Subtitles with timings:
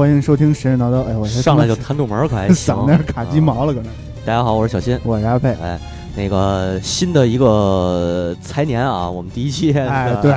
[0.00, 1.02] 欢迎收听神神叨叨。
[1.02, 2.72] 哎，我上来就弹肚门儿，可还行。
[2.74, 3.90] 嗓子卡鸡毛了，搁那。
[4.24, 5.54] 大家好，我是小新，我是阿佩。
[5.62, 5.78] 哎，
[6.16, 10.34] 那个新的一个财年啊，我们第一期，哎， 对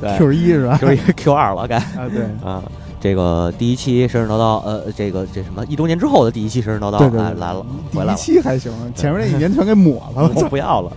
[0.00, 2.62] 对， Q 一是吧？Q 一 Q 二了，该啊，对啊，
[3.00, 8.14] 这个第一期神神叨叨，呃，这个这什么一周年之后的第一期神神叨叨，来来了，回来了。
[8.14, 10.92] 第一期还行，前面那一年全给抹了，我不要了，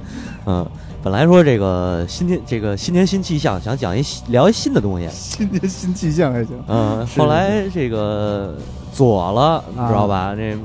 [0.45, 0.67] 嗯。
[1.03, 5.05] 本来说这个新年，这个新年新气象，想讲一聊一新的东西。
[5.11, 6.57] 新年新气象还行。
[6.69, 8.55] 嗯，后来这个
[8.93, 10.33] 左了，你知道吧？
[10.33, 10.57] 这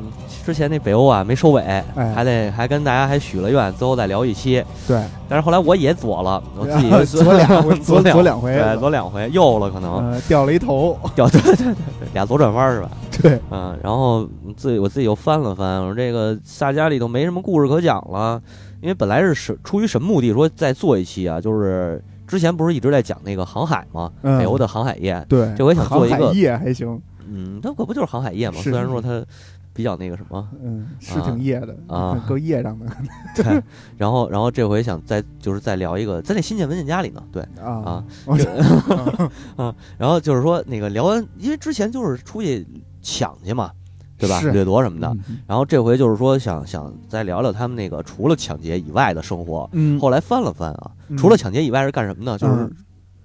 [0.47, 1.83] 之前那北欧啊没收尾，
[2.15, 4.65] 还得还跟大家还许了愿，最后再聊一期。
[4.87, 5.03] 对。
[5.29, 11.75] 但是后来我也左了，我自己左两回， 左左两回，对，左两回，右了可能掉了一头，掉 对对对，
[12.15, 12.89] 俩左转弯是吧？
[13.21, 13.41] 对。
[13.51, 14.25] 嗯，然后
[14.57, 18.41] 自己我自己又翻了翻，我说这个大家里头没什么故事可讲了。
[18.81, 21.41] 因为本来是什出于什么目的说再做一期啊？
[21.41, 24.11] 就是之前不是一直在讲那个航海吗？
[24.23, 25.25] 北欧的航海业。
[25.29, 27.01] 对，这回想做一个业还行。
[27.27, 28.57] 嗯，它可不就是航海业吗？
[28.63, 29.25] 虽然说它
[29.73, 32.87] 比较那个什么，嗯，是挺业的啊，够业障的。
[33.37, 33.63] 对，
[33.97, 37.23] 然后然后这回想再就是再聊一个，在那新建文件夹里呢。
[37.31, 38.03] 对啊
[39.57, 42.67] 啊，然后就是说那个聊完，因为之前就是出去
[43.03, 43.71] 抢去嘛。
[44.19, 44.41] 对吧？
[44.41, 45.17] 掠夺什么的，
[45.47, 49.69] 然后这回就是说想想再聊聊他们那个除了抢劫以外的生活。
[49.73, 52.37] 嗯，后来翻了翻啊，除了抢劫以外是干什么呢？
[52.37, 52.71] 就是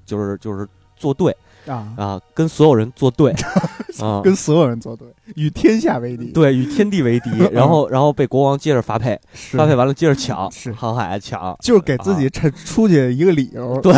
[0.05, 1.35] 就是就是作对
[1.65, 3.33] 啊啊，跟所有人作对
[3.99, 7.29] 啊，跟所有人作对，与天下为敌，对，与天地为敌。
[7.51, 13.79] 然后然后被国王接着发配，发配完了接着抢，是航海抢，就是给自己出出去一个理由。
[13.81, 13.93] 对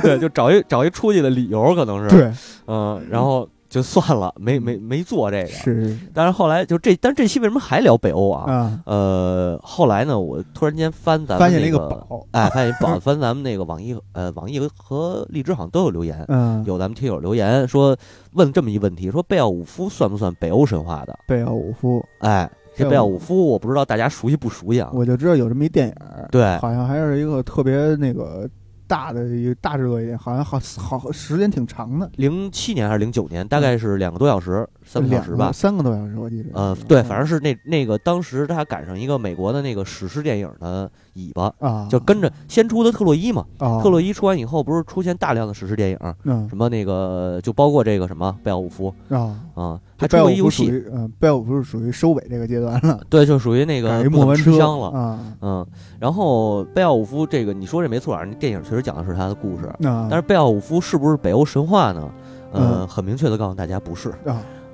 [0.00, 2.32] 对，就找一找一出去的理由，可能是对，
[2.66, 3.48] 嗯，然后。
[3.76, 5.48] 就算了，没没没做这个。
[5.48, 8.50] 是，但是后来就这，但是这期为什么还聊北欧啊？
[8.50, 17.94] 啊，呃，后来呢，我突然间翻咱们发现那个宝，哎，发现宝，翻咱们那个网易，呃，网易和荔枝好像都有留言，嗯，有咱们听友留言说
[18.32, 21.14] 问这么一问题，说贝奥武夫算不算北欧神话的？
[21.28, 24.88] 贝奥武夫，哎，这贝奥武夫我不知道大家熟悉不熟悉啊？
[24.94, 25.94] 我就知道有这么一电影，
[26.30, 28.48] 对，好像还是一个特别那个。
[28.86, 36.50] 大的一个大制作一点，好像好好时间挺长的，零七年还是零九年，大概是两个多小时，三个小时吧，三个多小时我记得。
[36.54, 49.36] 呃，对，反正是那那个当时他赶上一个美国的那个史诗电影的尾巴啊，就跟着先出的特洛伊嘛，啊，特洛伊出完以后，不是出现大量的史诗电影，嗯，什么那个就包括这个什么贝奥武夫啊。
[49.54, 55.66] 啊，还出过一游戏，嗯，贝奥武夫是属于收尾这个阶段了，对，就属于那个莫文吃香了啊，嗯，
[55.98, 59.62] 然后贝奥武夫这个你说这没错啊，那电影确实讲的是他的故事。
[59.62, 62.10] 是，但是贝奥武夫是不是北欧神话呢？
[62.52, 64.14] 嗯，很明确的告诉大家不是。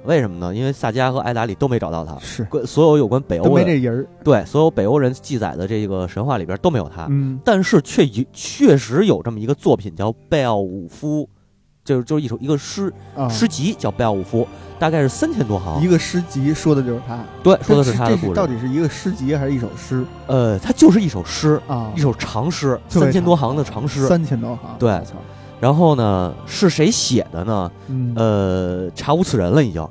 [0.04, 0.52] 为什么呢？
[0.52, 7.06] 因为萨迦和艾达里都没找到他，是所有有关北欧没这人对，所有北欧人记载的这个神话里边都没有他。
[7.08, 11.22] 嗯，但是却有确实有这么一个作品叫《贝奥武夫》，
[11.84, 12.92] 就是就是一首一个诗
[13.28, 14.42] 诗集叫《贝奥武夫》，
[14.78, 15.82] 大概是三千多行。
[15.82, 18.34] 一个诗集说的就是他，对，说的是他的故事。
[18.34, 20.04] 到底是一个诗集还是一首诗？
[20.26, 24.76] 呃，它就是一首诗啊，一首长诗，三千多行的长诗，三千多行。
[24.78, 25.00] 对。
[25.60, 27.70] 然后呢，是谁写的呢？
[28.16, 29.88] 呃，查无此人了，已经。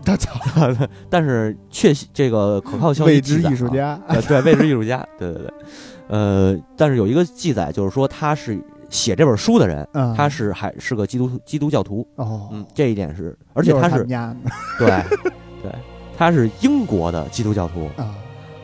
[1.10, 3.98] 但是确这个可靠消息未知艺术家，
[4.28, 5.54] 对，未知艺术家，对对对。
[6.10, 12.06] 呃，但是有一个记载，就是说他是写这本书的人，他是还是个基督基督教徒。
[12.18, 14.04] 哦，嗯，这一点是，而且他是
[14.78, 14.88] 对
[15.64, 15.72] 对，
[16.16, 17.90] 他是英国的基督教徒。
[17.98, 18.14] 啊，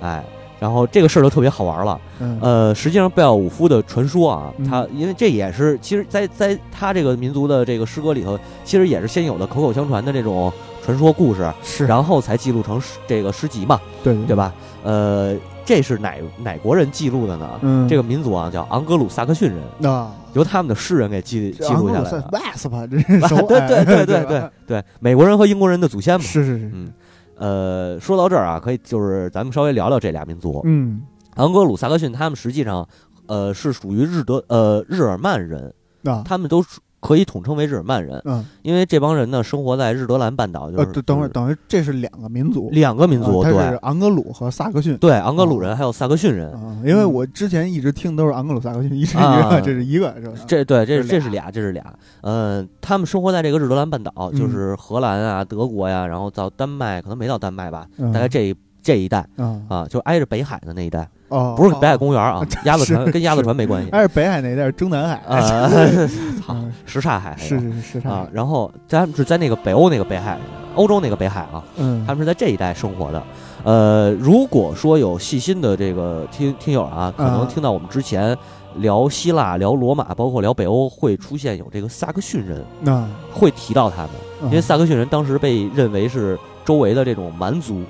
[0.01, 0.23] 哎。
[0.59, 2.01] 然后这个事儿就特别好玩了，
[2.41, 10.51] 呃，实际上贝奥武夫的传说啊，他因为这也是其实，在在他这个民族的这个诗歌里头，其实也是先有的口口相传的这种
[10.83, 14.15] 传说故事，是，然后才记录成这个诗集嘛，对。
[14.25, 14.51] 对吧？
[14.83, 15.35] 呃，
[15.67, 17.59] 这是哪哪国人记录的呢？
[17.61, 22.29] 嗯，这个民族啊叫昂格鲁萨克逊人啊，由他们的诗人给记记录下来的。
[22.31, 23.05] 外斯吧，这是
[23.43, 26.93] 对对对对对对，美国人和英国人的祖先嘛，是是是，嗯。
[27.35, 30.61] 呃，说到这儿啊，可以就是咱们稍微聊聊这俩民族。
[30.63, 31.01] 嗯，
[31.35, 32.87] 昂格鲁萨克逊他们实际上，
[33.27, 35.71] 呃，是属于日德呃日耳曼人
[36.05, 36.63] 啊，他们都
[37.07, 38.21] 可以统称为日耳曼人。
[38.25, 40.69] 嗯，因为这帮人呢，生活在日德兰半岛。
[40.69, 44.97] 就是等会儿，等于这是两个民族，两个民族，对，昂格鲁和萨克逊。
[44.97, 46.53] 对，昂格鲁人还有萨克逊人。
[46.83, 50.33] 因为我之前一直听都是昂格鲁萨克逊，一直以为这是一个，是吧？
[50.45, 51.81] 这对，这是这是俩，这是俩。
[52.21, 59.25] 嗯，他们生活在这个日德兰半岛，就是荷兰啊、德国呀，然后到丹麦，可能没到丹麦吧，大概这一这一带
[59.69, 61.07] 啊，就挨着北海的那一带。
[61.29, 63.89] 哦，不是北海公园啊，鸭子船跟鸭子船没关系。
[63.91, 65.69] 还是北海那一带是中南海啊，
[66.45, 68.27] 操，什刹海是是是刹啊。
[68.31, 70.37] 然后他们是在那个北欧那个北海，
[70.75, 73.23] 欧洲那个北海啊，嗯，他们是在这一带生活的。
[73.63, 78.37] 呃，如果说有细心的这个听听友啊，可能听到我们之前
[78.75, 84.11] 聊希腊、聊罗马，包括聊北欧，会出现有这个萨克逊人，那会提到他们。
[84.43, 87.81] 因为萨克逊人当时被认为是周围的这种蛮族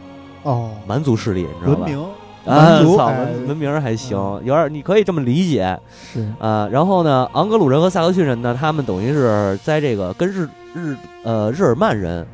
[0.41, 1.81] 哦，蛮族势力，你知道吧？
[1.85, 2.03] 文明。
[2.47, 5.77] 啊，操，文文明还行，有点你可以这么理解，
[6.13, 6.67] 是啊。
[6.71, 12.25] 然后呢，昂格鲁人和萨克逊人呢，他们等于是在这个跟日日呃日耳曼人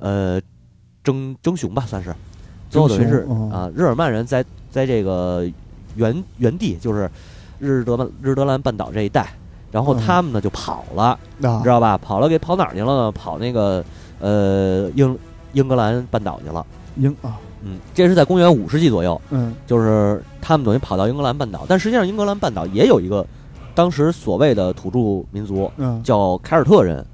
[0.00, 0.40] 呃
[1.02, 2.14] 争争雄吧，算是
[2.68, 5.46] 最后等于是啊，日耳曼人在在这个
[5.96, 7.10] 原原地，就是
[7.58, 9.26] 日德曼日德兰半岛这一带，
[9.70, 11.96] 然后他们呢就跑了，你知道吧？
[11.96, 13.12] 跑了给跑哪儿去了呢？
[13.12, 13.84] 跑那个
[14.20, 15.18] 呃英
[15.52, 16.66] 英格兰半岛去了，
[16.96, 17.38] 英啊。
[17.64, 19.20] 嗯，这是在公元五世纪左右。
[19.30, 23.26] 嗯，就是他们等于跑到英格兰半岛，但实际上英格兰半岛也有一个
[23.74, 27.04] 当时所谓的土著民族，嗯，叫凯尔特人。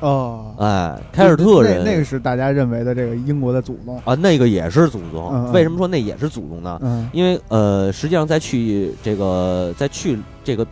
[0.00, 5.50] 哦，哎，凯尔特人，那个是大家认为的这个英国的祖宗啊，那个也是祖宗。
[5.52, 6.78] 为什么说那也是祖宗呢？
[6.82, 10.66] 嗯，因为呃，实际上在去这个在去这个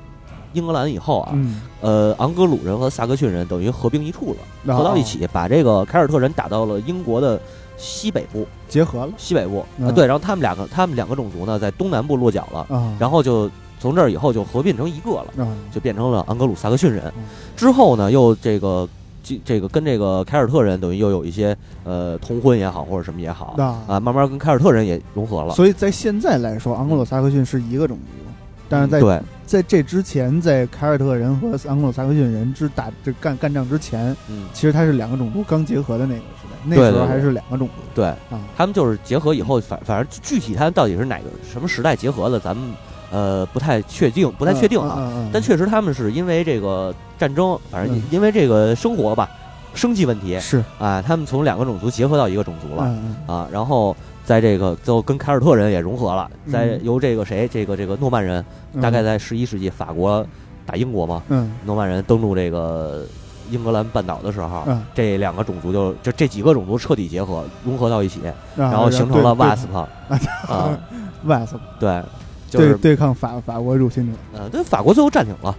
[0.53, 1.39] 英格兰以后啊，
[1.81, 4.37] 呃，昂格鲁人和萨克逊人等于合并一处
[4.67, 7.41] 了，合到一起，把这个凯尔特人打到了英国的。
[7.77, 8.47] 西北部。
[8.69, 9.65] 结合了，西北部。
[9.83, 17.13] 啊，对，然后他们两个，他们两个种族呢，在东南部落脚了，然后就从这儿以后就合并成一个了，就变成了昂格鲁萨克逊人。
[17.55, 18.89] 之后呢，又这个
[19.23, 23.55] 这这个跟这个凯尔特人等于又有一些呃通婚也好，或者什么也好
[23.87, 25.53] 啊，慢慢跟凯尔特人也融合了。
[25.55, 28.32] 所以在现在来说，昂格鲁萨克逊是一个种族，
[28.73, 29.21] 但是在对。
[29.45, 37.75] 在这之前，在凯尔特人和昂格鲁萨克逊人之打这干干仗之前，嗯，其实他是两个种族刚结合的那个时代，那时候还是两个种族。
[37.95, 42.73] 对啊，他们就是结合以后，反反正具体他到底是哪个什么时代结合的，咱们
[43.11, 45.13] 呃不太确定，不太确定啊。
[45.31, 49.29] 但确实他们是因为这个战争，反正因为这个生活吧，
[49.75, 52.85] 生计问题是啊，他们从两个种族结合到一个种族了
[53.27, 53.95] 啊，然后。
[54.25, 58.45] 在这个最后跟凯尔特人也融合了，在由这个谁，这个这个诺曼人，
[58.81, 60.25] 大概在十一世纪法国
[60.65, 61.23] 打英国嘛，
[61.65, 63.05] 诺曼人登陆这个
[63.51, 64.65] 英格兰半岛的时候，
[64.95, 68.21] 这两个种族就就这几个种族彻底结合融合到一起，
[68.57, 69.89] 然后形成了 Wasp 啊，
[71.27, 71.57] Wasp。
[71.81, 72.03] 对，
[72.49, 75.55] 就是对抗法法国入侵者，嗯，对，法国最后占领了。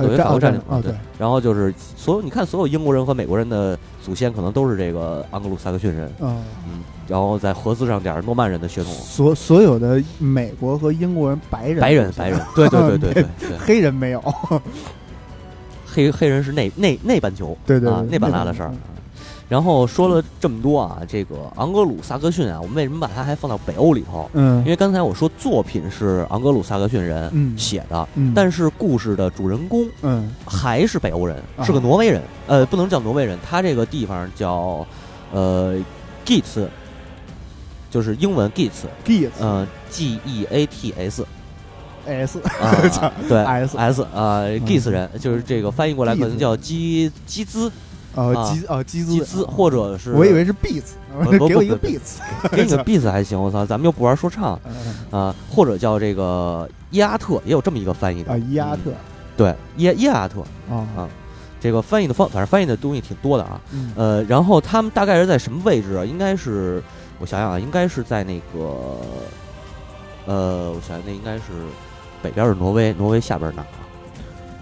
[0.00, 6.42] 后等于法国占领啊，对，然后就是所有你看，所有英国人和美国人的祖先可能都是这个安格鲁萨克逊人，嗯，
[7.08, 8.92] 然后再合资上点诺曼人的血统。
[8.92, 14.22] 所所有的美国和英国人白人，白人白人，对对 对对对，黑人没有，
[15.86, 18.72] 黑黑人是内内内半球，对对内半拉的事儿。
[19.48, 24.30] 然后说了这么多啊，这个昂格鲁萨克逊啊，我们为什么把它还放到北欧里头？
[24.32, 32.22] 嗯，因为刚才我说作品是昂格鲁萨克逊人写的，但是故事的主人公，嗯，还是北欧人，是个挪威人。
[32.46, 34.86] 呃，不能叫挪威人，他这个地方叫
[35.32, 35.76] 呃
[36.24, 36.66] Geats，
[37.90, 43.76] 就是英文 Geats，Geats，嗯，G E A T S，S 啊， 对，S。
[43.76, 47.70] S 啊，Geats 人，就是这个翻译过来可能叫基基兹。
[48.14, 50.92] 哦，基哦基基兹，或者是我以为是 beats，
[51.48, 52.18] 给我一个 beats，
[52.50, 54.58] 给你个 beats 还行，我操，咱们又不玩说唱
[55.10, 58.92] 啊，或者叫这个伊阿特，也有这么一个翻译的啊，伊阿特，
[59.36, 60.40] 对，伊伊阿特
[60.70, 61.08] 啊啊，
[61.58, 63.60] 这个翻译的方，反正翻译的东西挺多的啊，
[63.96, 66.04] 呃，然后他们大概是在什么位置啊？
[66.04, 66.82] 应该是
[67.18, 68.98] 我想想啊，应该是在那个，
[70.26, 71.44] 呃，我想想，那应该是
[72.20, 73.64] 北边是挪威，挪威下边哪？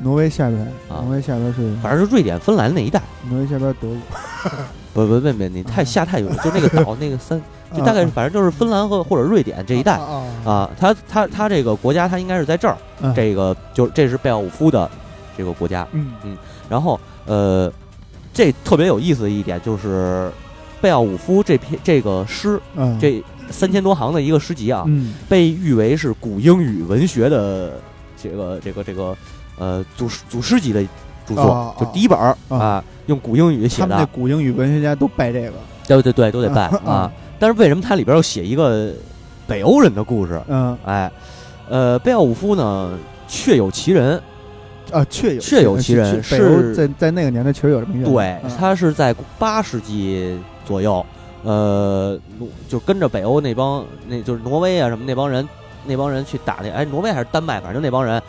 [0.02, 3.02] 挪威下边，啊挪威下边是，反正是瑞典、芬兰那一带。
[3.28, 3.97] 挪威下边德国，
[4.95, 7.40] 不不不不，你太下太远，就那个岛那个三，
[7.76, 10.00] 就大概反正就是芬兰和或者瑞典这一带
[10.45, 10.71] 啊。
[10.78, 12.76] 他他他这个国家他应该是在这儿，
[13.14, 14.90] 这个就这是贝奥武夫的
[15.37, 15.87] 这个国家。
[15.92, 16.37] 嗯嗯，
[16.69, 17.71] 然后呃，
[18.33, 20.30] 这特别有意思的一点就是
[20.80, 22.59] 贝奥武夫这篇这个诗，
[22.99, 24.87] 这三千多行的一个诗集啊，
[25.28, 27.75] 被誉为是古英语文学的
[28.16, 29.14] 这个这个这个。
[29.61, 30.83] 呃，祖祖师级的
[31.26, 33.88] 著作，就第一本儿啊，用古英语写的。
[33.88, 35.52] 他们那古英语文学家都拜这个，
[35.87, 37.12] 对对对，都得拜啊。
[37.38, 38.90] 但是为什么它里边要写一个
[39.47, 40.40] 北欧人的故事？
[40.49, 41.12] 嗯，哎，
[41.69, 42.90] 呃，贝奥武夫呢，
[43.29, 44.19] 确有其人
[44.90, 48.11] 啊，确有确有其人，是在在那个年代确实有这么一个。
[48.11, 51.05] 对，他是在八世纪左右，
[51.45, 52.19] 呃，
[52.67, 55.47] 就跟着北欧那帮，那就是挪威啊什么那帮人，
[55.85, 58.23] 那帮人去打那，哎，挪威还是丹麦，反正那帮人，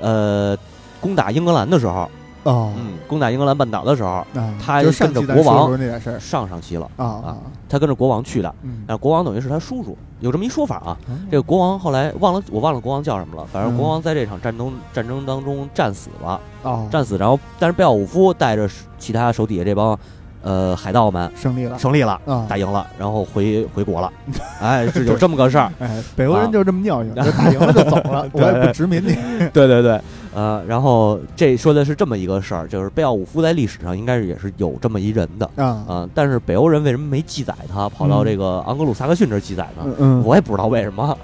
[0.00, 0.56] 呃。
[1.06, 2.10] 攻打英格兰的时候，
[2.42, 4.26] 哦，嗯，攻打英格兰半岛的时候，
[4.60, 5.78] 他跟着国王
[6.18, 7.36] 上上期了啊啊，
[7.68, 8.52] 他跟着国王去的，
[8.88, 10.96] 然后国王等于是他叔叔，有这么一说法啊。
[11.30, 13.46] 这个国王后来忘了，我忘了国王叫什么了。
[13.52, 16.40] 反正国王在这场战争战争当中战死了，
[16.90, 17.16] 战死。
[17.16, 19.96] 然后，但是贝奥武夫带着其他手底下这帮。
[20.42, 24.12] 呃，海盗们胜利了，胜利了，打赢了，然后回回国了。
[24.62, 25.72] 哎，是有这么个事儿。
[25.80, 29.12] 哎，北欧人就这么尿性，打赢了就走了， 我也不殖民你。
[29.52, 30.00] 对 对对，
[30.36, 36.06] 呃，然后这说的是这么一个事儿，就是贝奥武夫在历史上应该是也是有这么一人的啊。
[36.14, 39.90] 但是北欧人为什么没记载他，跑到这个昂格鲁萨克逊这记载呢？
[39.98, 41.16] 嗯，我也不知道为什么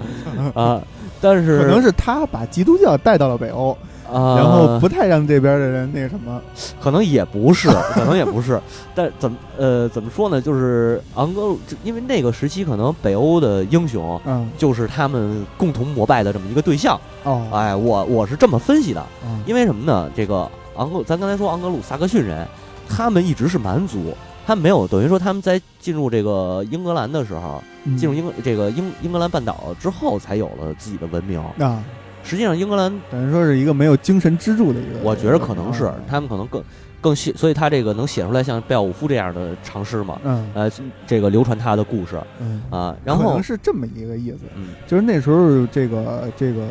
[0.55, 0.81] 啊。
[1.21, 3.77] 但是可能是他把基督教带到了北欧。
[4.13, 6.41] 啊，然后不太让这边的人那什么，
[6.79, 8.59] 可能也不是， 可能也不是，
[8.93, 10.39] 但怎么呃怎么说呢？
[10.39, 16.99] 就是昂格鲁，因为那个时期可能北欧的英雄，嗯，就是他们共同膜拜的这么一个对象。
[17.23, 19.03] 哦，哎，我我是这么分析的，
[19.45, 20.09] 因为什么呢？
[20.15, 22.47] 这个昂格，咱刚才说昂格鲁萨克逊人，
[22.87, 24.13] 他们一直是蛮族，
[24.45, 27.63] 他们没有等于说他们在进入这个英格兰的时候，
[27.97, 31.81] 进入英这个英英格兰半岛之后，才有了自己的文明啊。
[32.23, 34.99] 实际上，英格兰等于说是一个没有精神支柱的一个。
[35.03, 36.63] 我觉得可能是他们可能更
[37.03, 40.17] 更写，所以他这个能写出来像贝奥武夫这样的长诗嘛？
[40.23, 40.71] 嗯，呃，
[41.05, 46.65] 这个流传他的故事，嗯啊，然后可能是这么一个意思，嗯，就是那时候这个这个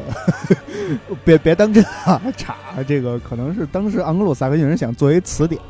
[1.23, 2.57] 别别当真啊，查
[2.89, 5.61] 这个可能是当时昂格鲁萨克逊人想作为词典，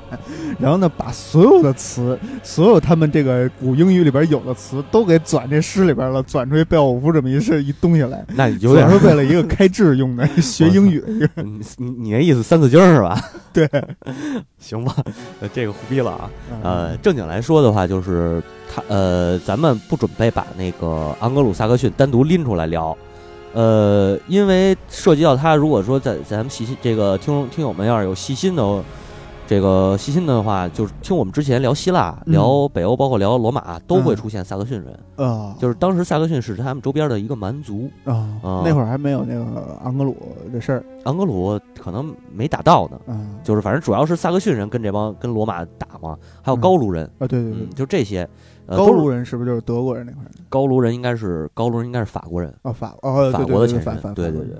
[0.61, 13.21] 然后呢把所有的词，所有他们这个古英语里边有的词都给转这诗里边了，转出一贝奥武夫这么一事一东西来，那有点是为了一个开智用的 学英语的一个，你你你那意思三字经是吧？
[13.52, 13.69] 对。
[14.62, 14.95] 行吧，
[15.52, 16.31] 这个胡逼了啊。
[16.62, 18.42] 呃，正经来说的话，就是
[18.73, 22.97] 他呃，咱们不准备把那个昂格鲁萨克逊单独拎出来聊，
[23.52, 28.83] 呃，因为涉及到他，如果说在咱们细心这个听听友们要是有细心的。
[29.47, 35.55] 这个细心的话，就是听我们之前聊希腊、聊北欧，包括聊罗马，都会出现萨克逊人啊。
[35.59, 38.63] 就是当时萨克逊是他们周边的一个蛮族啊。
[38.65, 40.17] 那会儿还没有那个昂格鲁
[40.53, 42.99] 的事儿，昂格鲁可能没打到呢。
[43.09, 48.29] 嗯，就是反正主要是萨克逊人跟这帮跟罗马打嘛，还有高卢人啊，对对对，就这些。
[48.66, 50.23] 高卢人是不是就是德国人那块？
[50.49, 54.57] 高卢人应该是高卢人，应该是法国人啊，法哦，法国的前身，对对对，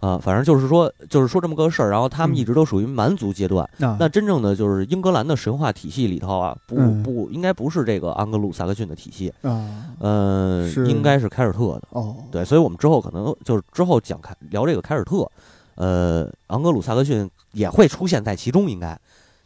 [0.00, 1.90] 啊，反正就是说，就是说这么个事儿。
[1.90, 3.68] 然后他们一直都属于蛮族阶段。
[3.78, 12.16] 那真正的就是英格兰的神话体系里头啊，不不应该不是这个安格鲁萨克逊的体系啊，嗯，应该是凯尔特的哦。
[12.30, 15.28] 对，所以我们之后可能就是之后讲开聊这个凯尔特，
[15.76, 18.98] 呃，昂格鲁萨克逊也会出现在其中，应该，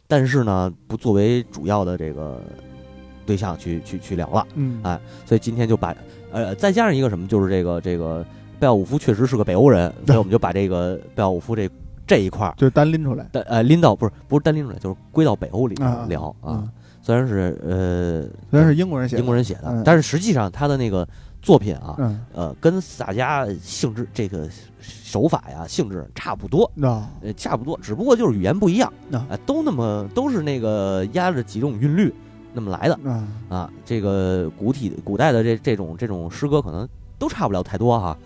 [0.07, 2.41] 但是呢，不作为主要的这个。
[3.31, 5.95] 对象去去去聊了，嗯，哎，所以今天就把，
[6.33, 8.25] 呃，再加上一个什么，就是这个这个
[8.59, 11.69] 贝奥武夫确实是个北欧人，所以我们就把这个贝奥武夫这
[12.05, 15.75] 这一块儿就单拎出来，呃，拎到不是不是单拎出来，就是归到北欧里
[16.09, 16.67] 聊啊。
[17.01, 18.21] 虽然是呃，
[18.51, 21.07] 虽然是英国人写英国人写的，但是实际上他的那个
[21.41, 21.95] 作品啊，
[22.33, 24.49] 呃，跟萨迦性质这个
[24.81, 26.69] 手法呀性质差不多，
[27.21, 28.91] 呃，差不多，只不过就是语言不一样，
[29.29, 32.13] 啊，都那么都是那个压着几种韵律。
[32.53, 32.99] 那么来的
[33.49, 38.17] 啊，这个古体古代的这这种这种诗歌可能都差不了太多哈，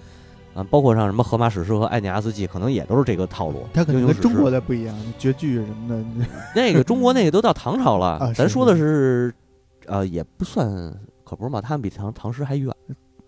[0.53, 3.63] 啊，包括像什么《荷马史诗》和《艾尼阿斯纪》，可能也都是这个套路。
[3.73, 6.27] 它可能跟中国的不一样，绝句什么的。
[6.55, 9.33] 那个中国那个都到唐朝了， 咱说的是，
[9.85, 10.67] 呃，也不算，
[11.23, 12.73] 可不是嘛，他们比唐唐诗还远，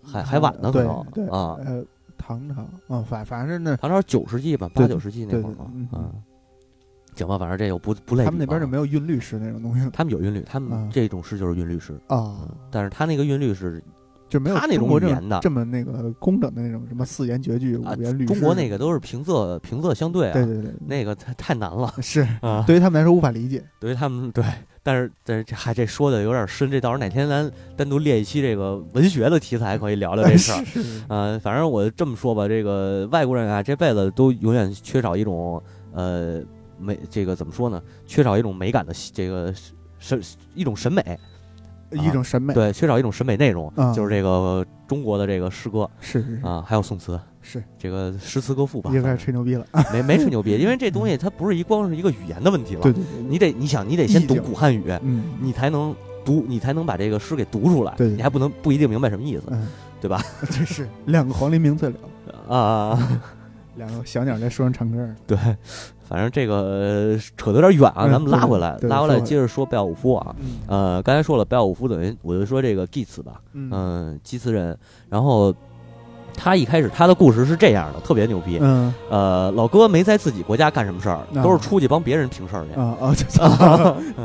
[0.02, 1.56] 还还晚呢，可能啊。
[1.64, 1.84] 呃，
[2.16, 2.62] 唐朝
[2.92, 6.10] 啊，反反正那唐朝九世纪吧，八九世纪那会儿嘛，啊。
[7.18, 8.24] 行吧，反正这又不不累。
[8.24, 9.90] 他们那边就没有韵律诗那种东西。
[9.92, 12.48] 他们有韵律，他们这种诗就是韵律诗啊。
[12.70, 13.82] 但是他那个韵律是
[14.28, 18.26] 就没有他那种语言的这么那个工整的那种什么四言绝句、五言律。
[18.26, 20.32] 中国那个都是平仄平仄相对啊。
[20.34, 21.92] 对对对，那个太太难了。
[22.00, 23.64] 是啊，对于他们来说无法理解。
[23.80, 24.44] 对于他们对，
[24.82, 30.62] 但是但是这还这说的有点深，这到时候哪天咱单独列一期这个文学的题材，可以聊聊这事儿。
[31.08, 36.42] 嗯，反正我这么说吧，这个外国人啊，这辈子都永远缺少一种呃。
[36.78, 37.82] 美这个怎么说呢？
[38.06, 39.52] 缺少一种美感的这个
[39.98, 40.20] 审
[40.54, 41.18] 一种审美，
[41.90, 47.62] 一种审美对，缺少一种审美内容，就是这个中国的这个诗歌是啊，还有宋词是。
[47.78, 54.92] 这个诗词歌赋吧，又开始吹牛逼了，没没吹牛逼，因为这东西它不是一光是一个语言的问题了，对对，你得你想你得先读古汉语，
[55.40, 55.94] 你才能
[56.24, 59.44] 读你才能把这个诗给读出来，对，你还不能不一定明白什么意思，
[60.00, 60.22] 对吧？
[60.50, 61.98] 这是两个黄鹂鸣翠柳
[62.54, 63.20] 啊，
[63.76, 65.38] 两个小鸟在树上唱歌，对。
[66.08, 70.34] 反正这个扯得有点远啊，咱们拉回来，拉回来接着说贝奥武夫啊。
[70.66, 74.76] 呃，刚才说了贝奥武夫等于我就说这个祭词吧，嗯，祭词人。
[75.10, 75.54] 然后
[76.34, 78.58] 他一开始他的故事是这样的，特别牛逼。
[78.60, 82.80] 嗯，呃，老哥没在自己国家干什么事儿，都是出去帮别人平事儿去。
[82.80, 83.14] 啊啊，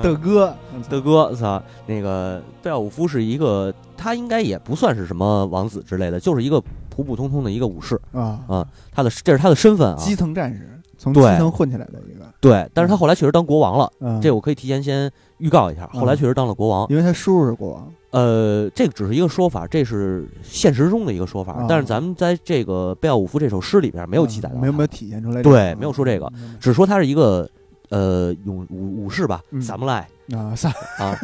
[0.02, 0.56] 的 哥，
[0.90, 1.62] 的哥，操！
[1.86, 8.66] 那个贝奥武夫是一个，他应该也不算是什么王子之类的，就是一个普普通通的一个武士啊啊。
[8.94, 10.70] 他的这是他的身份啊，基层战士。
[11.04, 12.24] 从基层混起来的一个。
[12.40, 17.92] 对，但是他后来确实当国王了，嗯，这我可以提前先预告一下，后来确实当了国王，因为他叔叔是国王。
[18.12, 27.50] 呃，这个只是一个说法，这是现实中的一个说法，但是咱们在这个贝奥武夫这首诗里边没有记载到，没有没有体现出来，对，没有说这个，只说他是一个
[27.90, 30.70] 呃勇武武士吧，萨姆莱啊萨
[31.00, 31.18] 啊。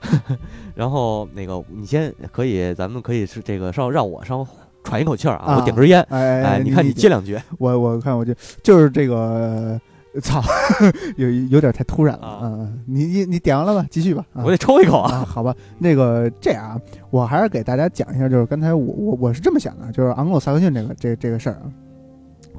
[0.74, 4.46] 然后那个你先可以，咱们可以是这个稍让我稍
[4.86, 9.78] 喘一口气儿啊，我点根烟，哎，你看你接两句，我我看我就就是这个。
[10.22, 10.42] 操，
[11.18, 12.66] 有有点太突然了啊！
[12.86, 13.86] 你你你点完了吧？
[13.90, 14.24] 继续吧。
[14.32, 15.22] 我得抽一口啊。
[15.28, 21.68] 好吧，那个这样啊，我还是给大家讲一下，就是刚才我我我是这么想的，就是昂洛萨克逊这个这这个事儿啊，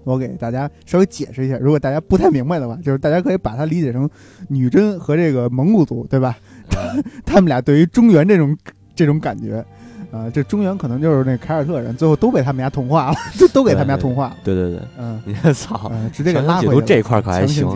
[0.03, 1.57] 我给大家稍微解释一下。
[1.57, 4.07] 如果大家不太明白的话，就是大家可以把它理解成
[4.49, 6.37] 女真和这个蒙古族，对吧？
[7.25, 8.55] 他们俩对于中原这种
[8.93, 9.65] 这种感觉。
[10.11, 14.37] 啊，这中原可能就是那凯尔特人，最后都被他们家同化了，都 都给他们家同化了。
[14.43, 16.81] 对对对，嗯，你操，直接给拉回去。
[16.85, 17.67] 这块可还行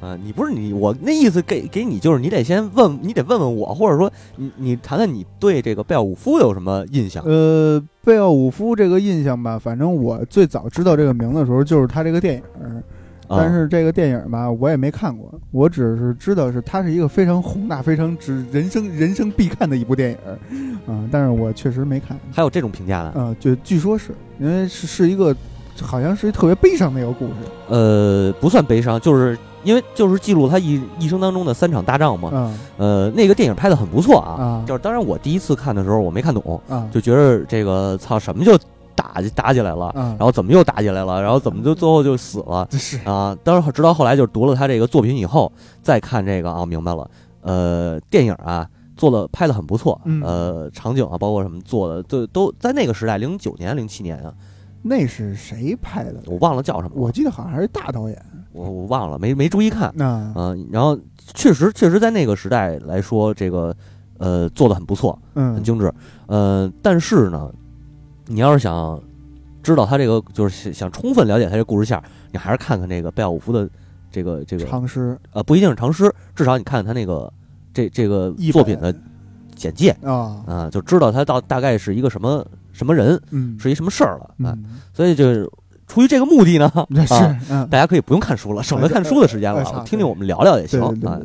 [0.00, 0.16] 啊？
[0.22, 7.24] 你不是你，我那意思给给你，就是你得先问，你得问问我，或者说你你谈谈你对这个贝奥武夫有什么印象？
[7.24, 12.42] 呃，贝奥武夫这个印象吧，反正我最早知道这个名字的时候，就是他这个电影。
[13.28, 22.18] 但是这个电影吧，我也没看过，我只是知道是它是一个非常宏大、非常值人生人生必看的一部电影，啊，但是我确实没看。
[22.32, 23.20] 还有这种评价的？
[23.20, 25.34] 啊，就据说是因为是是一个，
[25.80, 27.34] 好像是一特别悲伤的一个故事。
[27.68, 32.30] 呃，不算悲伤，就是因为就是记录他一一生当中的三场大仗嘛。
[32.32, 32.58] 嗯。
[32.76, 34.42] 呃，那个电影拍的很不错啊。
[34.42, 34.64] 啊。
[34.66, 38.58] 就是当然我第一次看的时候我没看懂，啊，就觉得这个操什么就。
[38.96, 41.22] 打打起来了，然后怎么又打起来了？
[41.22, 42.66] 然后怎么就最后就死了？
[42.72, 47.08] 是啊，当时直到后来就读了他这个作品以后，再看这个啊，明白了。
[47.42, 54.34] 呃，电影啊做的拍的很不错，呃，场景啊包括什么做的都都在那个时代，零九年零七年啊，
[54.82, 56.14] 那是谁拍的？
[56.26, 58.20] 我忘了叫什么，我记得好像还是大导演，
[58.52, 59.92] 我我忘了，没没注意看。
[59.94, 60.98] 那嗯，然后
[61.34, 63.72] 确实确实在那个时代来说，这个
[64.18, 65.92] 呃做的很不错，嗯，很精致，
[66.26, 67.48] 呃，但是呢。
[68.26, 69.00] 你要是想
[69.62, 72.00] 知道他这个，就是想充分了解他这故事线，
[72.32, 73.68] 你还是看看这个贝奥武夫的
[74.10, 77.32] 这个这个长诗，呃，不一定是长诗，至少你看看他那个
[77.72, 78.94] 这这个作品的
[79.54, 84.56] 简介啊啊，就知道他到大概是一个什么什么人，嗯，是一什么事儿了啊。
[84.92, 85.50] 所以就是
[85.86, 86.70] 出于这个目的呢，
[87.06, 91.20] 是大家可以不用看书了，省得看书的时间了，听听我们聊聊也行啊。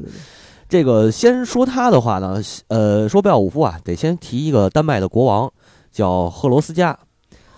[0.69, 5.51] 这个先说他的话呢，呃，说贝奥武夫啊，得先提一个丹麦的国王。
[5.91, 6.97] 叫赫罗斯加，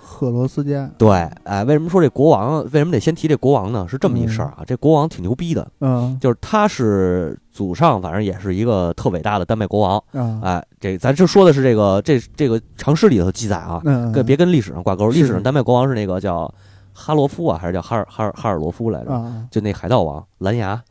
[0.01, 1.09] 赫罗斯加对，
[1.43, 2.63] 哎，为什么说这国王？
[2.65, 3.85] 为什么得先提这国王呢？
[3.87, 13.81] 是这么一事儿啊，这国王挺牛逼的，嗯，就是他是祖上，反正也是一个特伟大的丹麦国王，啊，哎，这咱就说的是这个这这个长诗里头记载啊，
[14.13, 16.51] 跟别跟历史上挂钩，历史上丹麦国王是那个叫
[16.93, 19.09] 哈罗夫啊，还是叫哈尔哈尔哈尔罗夫来着？
[19.51, 20.81] 就那海盗王蓝牙，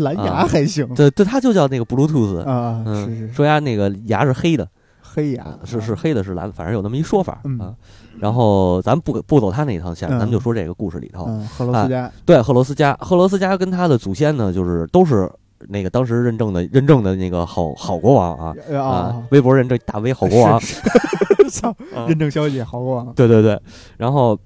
[0.00, 4.68] 蓝牙还行，对对，他就叫那个布鲁图斯啊，是是，说牙那个牙是黑的。
[5.14, 7.74] 黑牙是是黑的，是蓝，反正有那么一说法啊。
[8.18, 12.10] 然后咱不不走他那一趟线，咱们就说这个故事里头，赫罗斯加。
[12.24, 15.30] 对赫罗斯加，赫罗斯加跟他的祖先呢，就是都是
[15.68, 20.60] 那个当时认证的认证的那个好好国王啊啊， 微博认证大 V 好国王，
[21.50, 21.74] 操，
[22.06, 23.60] 认证消息好国王，对对对。
[23.96, 24.38] 然后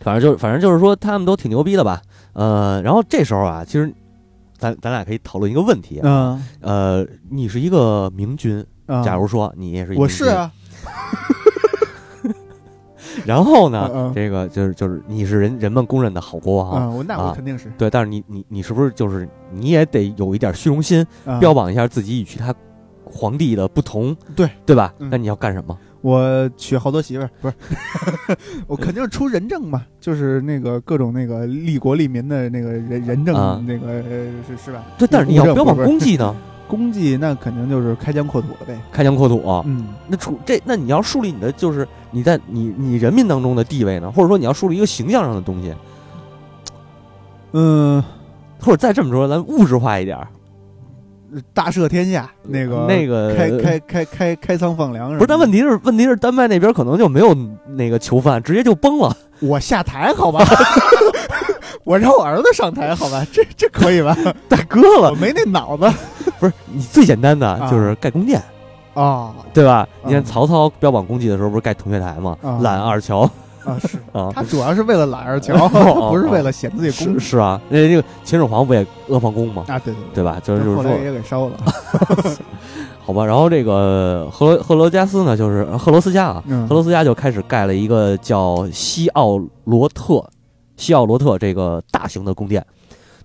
[0.00, 2.00] 反正就反正就是说他们都挺牛逼的吧，
[2.32, 3.92] 呃，然后这时候啊，其实
[4.56, 8.64] 咱咱俩可以讨论一个问题啊，呃，你是一个明君。
[9.04, 10.50] 假如说你也是，我是啊。
[13.24, 17.88] 然后呢，这个就是就是你是人人们公认的好国王啊，那我肯定是对。
[17.88, 21.06] 但是你你你是不是就是你也得有一点虚荣心，
[21.38, 22.52] 标榜一下自己与其他
[23.04, 24.92] 皇帝的不同，对对吧？
[24.98, 25.78] 那你要干什么？
[26.00, 27.54] 我娶好多媳妇儿，不是？
[28.66, 34.84] 我肯定是出人证嘛，就是那个各种那个利国利民的那个人人证，那个是是吧？
[34.98, 36.34] 对，但是你要标榜功绩呢？
[36.68, 39.42] 功绩那肯定就是开疆扩土了呗，开疆扩土。
[39.66, 45.74] 嗯，那出这那你要树立你的就是你在你你人民当中的地位呢，或者说你要树立一个形象上的东西，
[47.52, 48.02] 嗯，
[48.60, 50.18] 或者再这么说，咱物质化一点，
[51.52, 55.26] 大赦天下，那个那个开开开开开仓放粮，不是？
[55.26, 57.36] 但问题是问题是丹麦那边可能就没有
[57.76, 59.16] 那个囚犯，直接就崩了。
[59.40, 60.44] 我下台好吧。
[61.84, 64.16] 我让我儿子上台，好吧，这这可以吧？
[64.48, 65.90] 大哥了，我没那脑子。
[66.40, 68.42] 不是你最简单的就是盖宫殿
[68.94, 69.86] 啊，对吧？
[70.04, 72.36] 你看曹操标榜功绩的时候，不是盖铜雀台吗？
[72.60, 73.20] 揽二乔
[73.64, 75.68] 啊，是 啊，他主要是为了揽二乔，
[76.10, 77.18] 不是为了显自己功。
[77.20, 79.64] 是啊，那这个秦始皇不也阿房宫吗？
[79.68, 80.40] 啊，对对对吧？
[80.42, 81.56] 就是就是说也给烧了，
[83.04, 83.24] 好吧。
[83.24, 90.24] 然后这个赫赫罗加斯呢，就是赫罗斯加啊，赫罗斯加就开始盖了一个叫西奥罗特。
[90.76, 92.64] 西奥罗特这个大型的宫殿，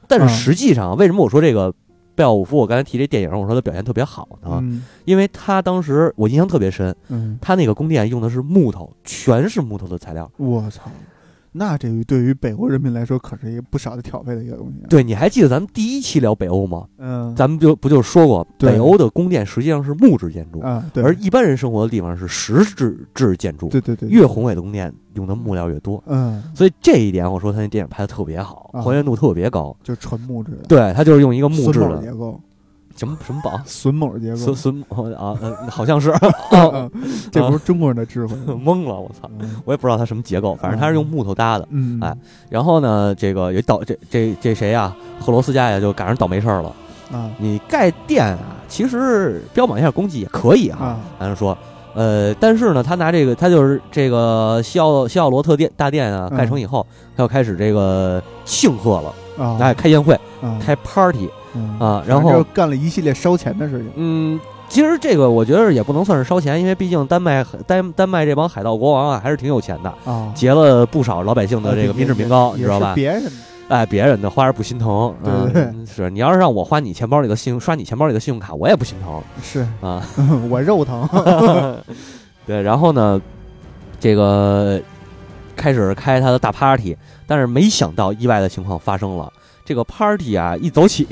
[0.08, 1.74] 但是实际上，为什么我说这个
[2.16, 2.58] 贝奥武夫？
[2.58, 4.64] 我刚才提这电影，我说他表现特别好呢？
[5.06, 10.30] 因为他当时我印象特别深，嗯，他那个宫殿用的是木头，全是木头的材料。
[10.38, 10.92] 我操！
[11.52, 14.86] 那这对于北欧人民来说，可是一个不少的挑费的一个东西。
[14.88, 16.86] 对，你还记得咱们第一期聊北欧吗？
[16.98, 23.68] 嗯，咱们就不就说过，北欧的宫殿实际上是木质建筑啊，而一般人生活的地方是石质质建筑。
[23.70, 26.04] 对对对，越宏伟的宫殿用的木料越多。
[26.06, 30.64] 嗯，所以这一点，我说他那电影拍的特别好，还原度特别高，就纯木质的。
[30.68, 32.40] 对他就是用一个木质的结构。
[33.00, 33.58] 什么什么宝？
[33.66, 34.54] 榫卯结构。
[34.54, 36.14] 榫榫啊，好像是。
[37.32, 38.36] 这不是中国人的智慧。
[38.54, 39.30] 懵了，我操！
[39.64, 41.66] 我也不知道它什么结构，反正它是用木头搭的。
[41.72, 42.14] 嗯，哎，
[42.50, 44.94] 然后呢，这个也倒这这这谁呀？
[45.18, 46.76] 赫罗斯加呀，就赶上倒霉事儿了。
[47.14, 51.00] 啊，你盖店啊，其实标榜一下功绩也可以哈。
[51.18, 51.58] 咱说，
[51.96, 56.86] 呃，但是呢，他拿这个，他就是这个西奥西奥罗特殿大殿啊，盖成以后，
[57.16, 60.20] 他要开始这个庆贺了啊，哎，开宴会，
[60.60, 61.30] 开 party。
[61.80, 63.92] 啊，然后干了一系列烧钱的事情。
[63.96, 72.94] 嗯，其实这个我觉得也不能算是烧钱，因为毕竟丹麦丹丹麦这帮海盗国王啊，还是挺有钱的啊，劫了不少老百姓的这个民脂民膏，你知道吧？
[72.96, 73.24] 别人
[73.70, 79.22] 哎，别人的花儿不心疼，对对，是你要是让我花你钱包里的信用刷你钱包里的信用卡，我也不心疼。
[79.44, 80.04] 是啊，
[80.50, 81.08] 我肉疼。
[82.48, 83.22] 对，然后呢，
[84.00, 84.82] 这个
[85.56, 89.32] 开始开他的大 party，但是没想到意外的情况发生了。
[89.70, 91.08] 这个 party 啊，一走起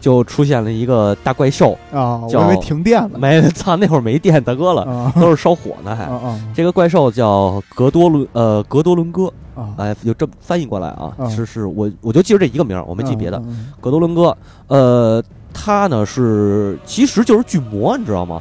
[0.00, 2.22] 就出现了一个大怪兽啊！
[2.22, 6.08] 我以为停电了，没 操，那会儿没电，大哥了， 都是烧火呢，还。
[6.54, 13.42] 这个怪兽叫格多伦，呃，格多伦哥啊，哎，就这么翻译过来啊，是是，我我就记着这一个名儿，我没记别的。
[13.44, 14.36] 嗯格多伦哥，
[14.68, 15.20] 呃，
[15.52, 18.40] 他呢是其实就是巨魔，你知道吗？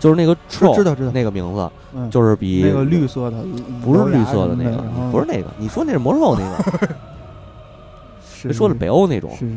[0.00, 1.70] 就是那个知道知道那个名字，
[2.10, 3.36] 就是比那个绿色的，
[3.84, 6.88] 不是绿色的那个，不是那个，你说那是魔兽那个。
[8.52, 9.48] 说的北欧那种，是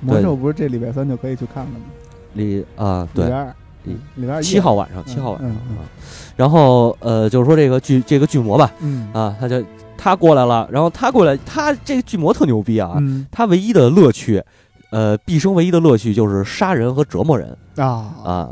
[0.00, 1.80] 魔兽不是这礼拜三就可以去看了吗？
[2.32, 3.54] 礼啊，对，礼拜二，
[4.16, 5.84] 礼拜二七号晚上，七号晚上啊。
[6.36, 9.62] 然后呃，就是说这个巨这个巨魔吧，嗯啊，他就
[9.98, 14.42] 他过来了，然后他过来，他这个巨魔特牛逼啊，嗯他唯一的乐趣，
[14.90, 18.50] 呃，毕生唯一的乐趣就是杀人和折磨人啊啊。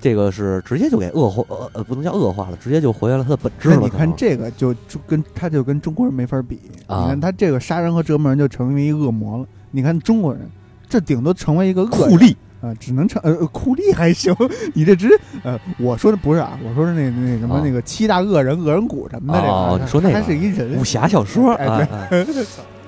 [0.00, 3.80] 这个是直接就给恶化，呃呃，不能叫恶化了，直接就回来了他的本质了。
[3.82, 9.44] 你看这个就就跟他就跟中国人没法比，你看他这个杀人和折磨人就成为一恶魔了。
[9.70, 10.42] 你看中国人，
[10.88, 14.34] 这顶多成为一个酷吏啊，只能成呃酷吏还行。
[14.74, 15.08] 你这直
[15.42, 21.86] 呃，我说的不是啊，我说是那那什么那个七大恶人恶人谷什么的哦，你说那还是一人武侠小说啊，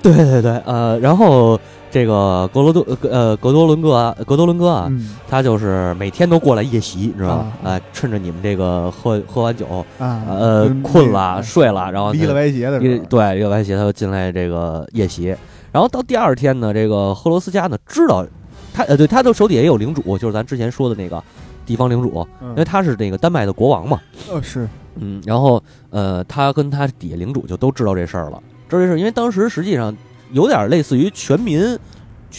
[0.01, 1.57] 对对对呃，然后
[1.93, 4.91] 这个格罗多呃格多伦哥啊格多伦哥啊，
[5.29, 7.53] 他就是每天都过来夜袭，你知道吗？
[7.63, 9.67] 啊，趁着你们这个喝喝完酒
[9.99, 15.35] 啊呃困了睡了，然后离了歪斜的对离了歪斜，他就进来这个夜袭。
[15.71, 18.25] 然后到第二天呢，这个赫罗斯加呢知道，
[18.73, 21.23] 他呃对他的手底下也有领主，就是咱之前说的那个
[21.63, 24.01] 地方领主，因为他是那个丹麦的国王嘛。
[24.31, 29.95] 呃是，嗯，然后呃他跟他底下领主就都知道这事儿了，知道这事儿，因为当时实际上
[30.33, 31.79] 有点类似于全民，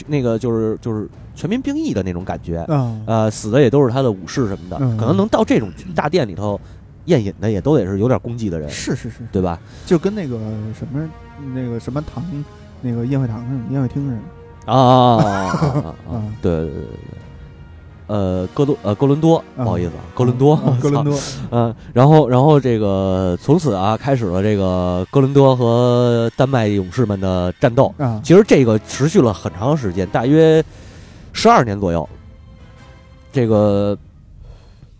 [0.07, 2.63] 那个就是就是全民兵役的那种感觉，
[3.07, 6.61] 呃死的也都是他的武士什么的，可能能到这种大殿里头
[7.07, 9.59] 宴饮的也都得是有点功绩的人，是是是，对吧？
[9.87, 10.37] 就跟那个
[10.79, 11.09] 什么
[11.55, 12.23] 那个什么堂。
[12.87, 14.15] 那个宴会堂上，宴会厅似
[14.67, 16.23] 的啊啊啊啊！
[16.43, 17.24] 对对对对对，
[18.07, 21.19] 呃，哥多呃哥伦多，不好意思，哥伦多， 哥伦多，
[21.51, 28.21] 嗯，然后然后这个从此啊，开始了这个哥伦多和丹麦勇士们的战斗啊。
[28.23, 30.63] 其实这个持续了很长时间，大约
[31.33, 32.09] 十二年左右。
[33.33, 33.97] 这个。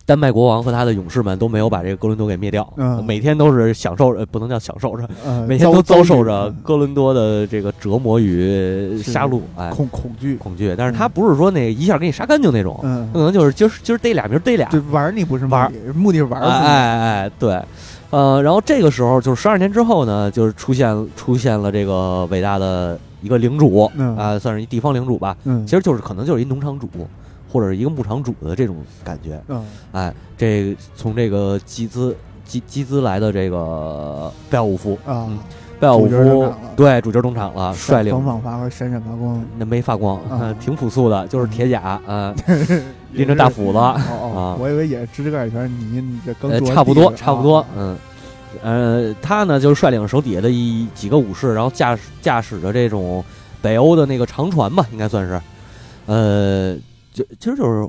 [0.07, 2.71] 丹麦国王和他的勇士们都没有把这个哥伦多给灭掉，
[3.07, 5.09] 每天都是享受，不能叫享受着，
[5.49, 10.75] 每天都遭受着哥伦多的这个折磨与杀戮，哎，恐恐惧恐惧。
[10.77, 12.79] 但是他不是说那一下给你杀干净那种，
[13.15, 17.59] 可能就是今儿今儿逮俩，明儿逮俩，玩你不是玩，目的是玩，哎哎，对，
[18.11, 26.89] 呃，然后这个时候就是十二年之后呢，就是出现出现了这个伟大的一个领主，啊，算是一地方领主吧，其实就是可能就是一农场主。
[27.55, 35.29] 或者是一个牧场主的这种感觉，嗯，哎，这从这个集资集集资来的这个贝奥武夫啊，
[35.79, 40.21] 贝奥武夫对主角登场了，率领方方发光，闪闪发光，那没发光，
[40.59, 42.35] 挺朴素的，就是铁甲啊，
[43.15, 46.19] 拎着大斧子啊，我以为也是指甲全是泥，
[46.75, 47.97] 差不多差不多，嗯，
[48.65, 53.25] 呃，他呢就是率领手底下的一几个武士，然后驾驶驾驶着这种
[53.63, 55.41] 北欧的那个长船吧，应该算是，
[56.07, 56.77] 呃。
[57.15, 57.89] 就其实就是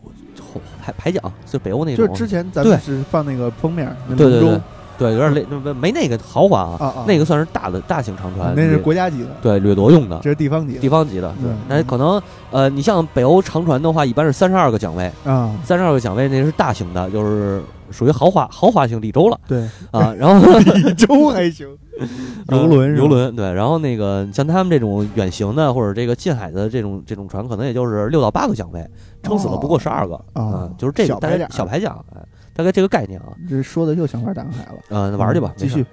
[0.81, 2.07] 排排奖，就北欧那种。
[2.07, 4.61] 就是之前咱们是放那个封面，对对对，
[4.99, 21.67] 对，有点累，没没那个豪华啊，那个算是大的大型长船，那是国家级的，对，掠夺用的，这是地方级，地方级的，对，那可能呃，你像北欧长船的话，一般是三十二个奖位啊，三十二个奖位那是大型的，就是属于豪华豪华型立州了，对啊，然后 立州还行，
[22.51, 28.85] 游轮游轮对，然后那个像他们这种远行的或者这个近海的这种这种船，可能也就是六到八个桨位，
[29.23, 32.21] 撑死了不过十二个啊，就是这个大概小排桨，哎。
[32.57, 34.79] 大概这个概念啊，这说的又想玩大航海了。
[34.87, 35.85] 嗯，玩去吧，继续。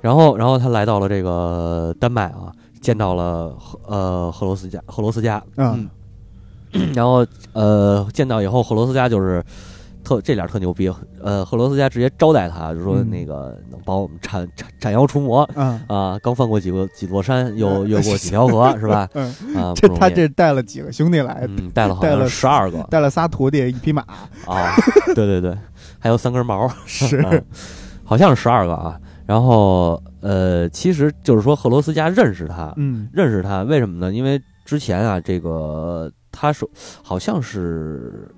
[0.00, 2.50] 然后，然后他来到了这个丹麦啊，
[2.80, 3.54] 见到了
[3.86, 5.40] 呃赫罗斯加，赫罗斯加。
[5.56, 5.88] 嗯。
[6.96, 9.40] 然后呃，见到以后，赫罗斯加就是
[10.04, 10.90] 特这点特牛逼。
[11.22, 15.48] 呃，赫罗斯家直接招待他，就说那个能帮我们斩斩斩妖除魔。
[15.54, 15.80] 嗯。
[15.88, 19.08] 啊，刚翻过几个几座山，又越过几条河，是吧？
[19.14, 19.32] 嗯。
[19.56, 21.46] 啊，这他这带了几个兄弟来？
[21.48, 24.02] 嗯带了好像十二个，带了仨徒弟，一匹马。
[24.46, 24.74] 啊，
[25.14, 25.56] 对对对。
[25.98, 27.42] 还有三根毛， 是，
[28.04, 28.98] 好像是十二个啊。
[29.26, 34.12] 然后，呃，其实就是说，赫罗斯家认识他，嗯，认识他，为什么呢？
[34.12, 36.68] 因为之前啊，这个他说
[37.02, 38.28] 好像是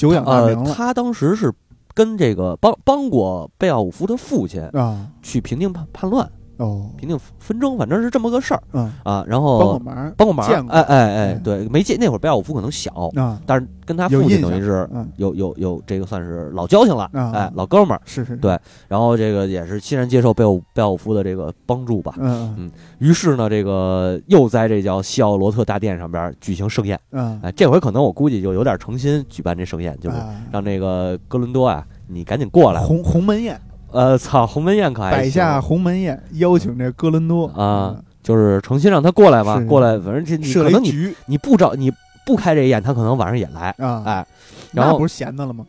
[0.00, 0.72] 久仰大名了。
[0.72, 1.52] 他当时是
[1.92, 6.26] 跟这个帮帮过贝奥武夫的父亲啊，去平定叛叛乱。
[6.60, 8.62] 哦，平定纷争，反正是这么个事儿。
[8.72, 8.92] 嗯。
[9.02, 18.00] 啊，然后帮过忙，帮过忙，哎哎哎，对，没见那会儿贝奥武夫可能小啊，但是跟他父亲等于是有有有这个算是老交情了，哎，老哥们儿。
[18.04, 22.14] 是是，对，然后这个也是欣然接受贝奥贝奥武夫的这个帮助吧。
[22.18, 27.00] 嗯嗯，于是呢，这个又在这叫西奥罗特大殿上边举行盛宴。
[27.12, 30.16] 嗯，哎，这回可能我估计就有点诚心举办这盛宴，就是
[30.52, 33.58] 让这个哥伦多啊，你赶紧过来，鸿鸿门宴。
[33.92, 37.46] 呃，操，鸿门宴可还摆下鸿门宴，邀请这哥伦多。
[37.48, 41.92] 啊，就是诚心让他过来嘛，过来，反正这你可能你你不找你
[42.26, 43.74] 不开这宴，他可能晚上也来。
[43.78, 44.26] 啊，哎，
[44.72, 45.64] 然后不是闲的了吗？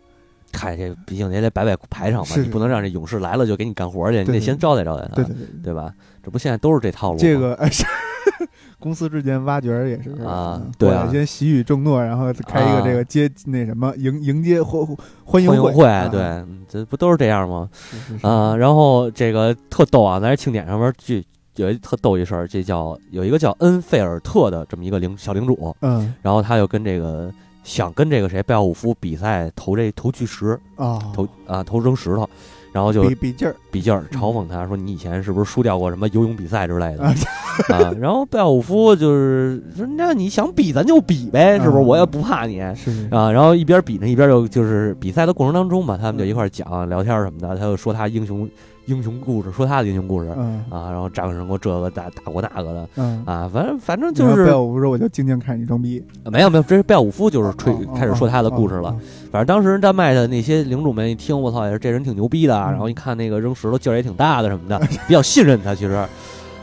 [0.53, 5.23] 嗨这毕竟也得摆摆排场嘛，你不能让这勇士来了就给你干活去，你得先招待招待他，
[5.63, 5.93] 对吧？
[6.21, 7.57] 这不现在都是这套路，这个
[8.81, 14.83] 公司之间挖角也是啊，对啊，先喜语重诺，然后开一个这个接那什么迎迎接欢
[15.23, 17.69] 欢迎会，对，这不都是这样吗？
[18.23, 21.15] 啊，然后这个特逗啊，在庆典上面就
[21.55, 27.31] 有一特逗一事儿，这叫有一个叫恩费尔特的这么一个领小领主，嗯，然后他又跟这个
[27.63, 32.27] 想跟这个谁贝奥武夫比赛投这投巨石啊，投啊投扔石头。
[32.71, 37.03] 然后就比比劲儿，比劲儿，嘲讽他说：“你以前是不是输掉过什么游泳比赛之类的？”
[37.69, 41.83] 啊，然后贝奥武夫就是说：“那你想比，咱就比呗，是不是？
[41.83, 48.49] 我也不怕你。”是啊，然后一边比呢，一边就就是比赛的过程当中吧，他们就一块讲聊天什么的，他就说他英雄。
[48.85, 50.63] 英雄故事，说他的英雄故事，嗯。
[50.69, 53.23] 啊，然后战胜过这个打打过那个的，嗯。
[53.25, 58.95] 啊，反正反正就是贝奥武夫说，我就静静看你装逼，没有没有，这是贝奥武夫就是吹开始说他的故事了。
[59.31, 65.73] 反正当时丹麦的那些领主们一听，我操，也是这人挺牛逼的，然后一看那个扔石头劲儿也挺大的什么的， 比较信任他。
[65.75, 65.93] 其实，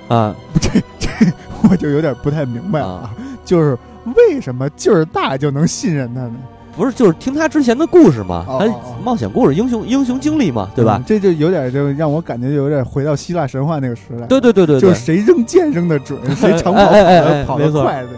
[0.09, 1.09] 啊，这这
[1.71, 3.77] 我就有点不太明白啊，就是
[4.17, 6.37] 为什么劲儿大就能信任他呢？
[6.79, 8.67] 不是，就是听他之前的故事嘛，他
[9.05, 11.03] 冒险故事、英雄英雄经历嘛，对吧？
[11.05, 14.25] 这就有点，就让我感觉就有点回到希腊神话那个时代。
[14.27, 18.09] 对对对对，就是谁扔箭扔的准， 谁长跑跑的跑得快的，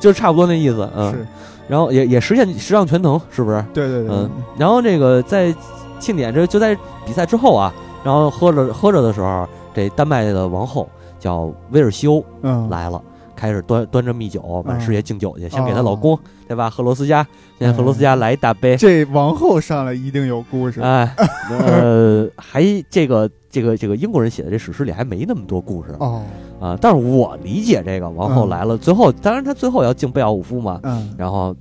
[0.00, 0.90] 就差不多那意思。
[0.96, 1.26] 嗯，是。
[1.68, 3.64] 然后也也实现十项全能，是不是？
[3.72, 4.14] 对对对。
[4.14, 4.28] 嗯。
[4.58, 5.54] 然后这个在
[6.00, 6.76] 庆典这就在
[7.06, 10.88] 比赛之后啊，然后喝着喝着的时候，这丹麦的王后
[11.20, 12.24] 叫威尔西欧
[12.68, 13.00] 来了。
[13.38, 16.68] 开始端端着蜜酒满世界敬酒去，先给她老公，对吧？
[16.68, 17.24] 赫罗斯加，
[17.58, 18.76] 现在赫罗斯加来一大杯。
[18.76, 21.14] 这王后上来一定有故事，哎，
[21.50, 26.22] 呃，还这个这个这个英国人写的这史诗里还没那么多故事哦
[26.60, 26.76] 啊。
[26.80, 31.54] 但是我理解这个王后来了，最后当然她最后要敬贝奥武夫嘛，嗯，然后。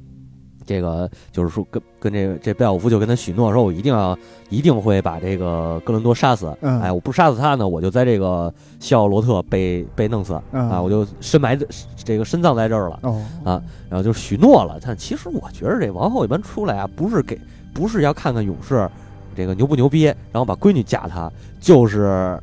[0.70, 4.18] 这个就是说，跟跟这这贝奥武夫就跟他许诺说，我一定要
[4.50, 6.56] 一定会把这个哥伦多杀死。
[6.62, 11.58] 哎，我不杀死他呢，我就在这个西奥罗特被被弄死啊，我就深埋
[12.04, 13.00] 这个深葬在这儿了
[13.44, 13.62] 啊。
[13.90, 14.80] 然后就许诺了。
[14.82, 17.38] 但其实我觉得这王后一般出来啊，不是给
[17.74, 18.90] 不是要看看勇士
[19.36, 22.40] 这个牛不牛逼，然后把闺女嫁他，就是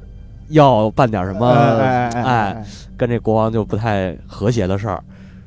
[0.48, 2.62] 要办点什么哎，
[2.96, 5.02] 跟这国王就不太和谐的事儿。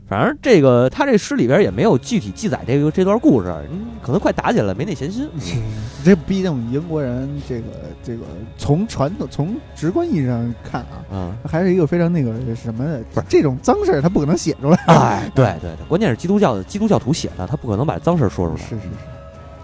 [0.08, 3.54] 反正这个他这诗里边也没有具体记载这个这段故事，
[4.02, 5.30] 可能快打起来了，没那闲心。
[6.06, 7.64] 这毕竟英国人这个
[8.02, 8.24] 这个
[8.58, 14.78] 从传统从直观意义上看啊，嗯，还是一个非常那个什么的，不是这种脏事儿他不可能写出来。
[14.88, 18.62] 哎，对对对，关键是基督教的基督教徒写的，他不可能把脏事儿说出来。
[18.62, 18.90] 是是是。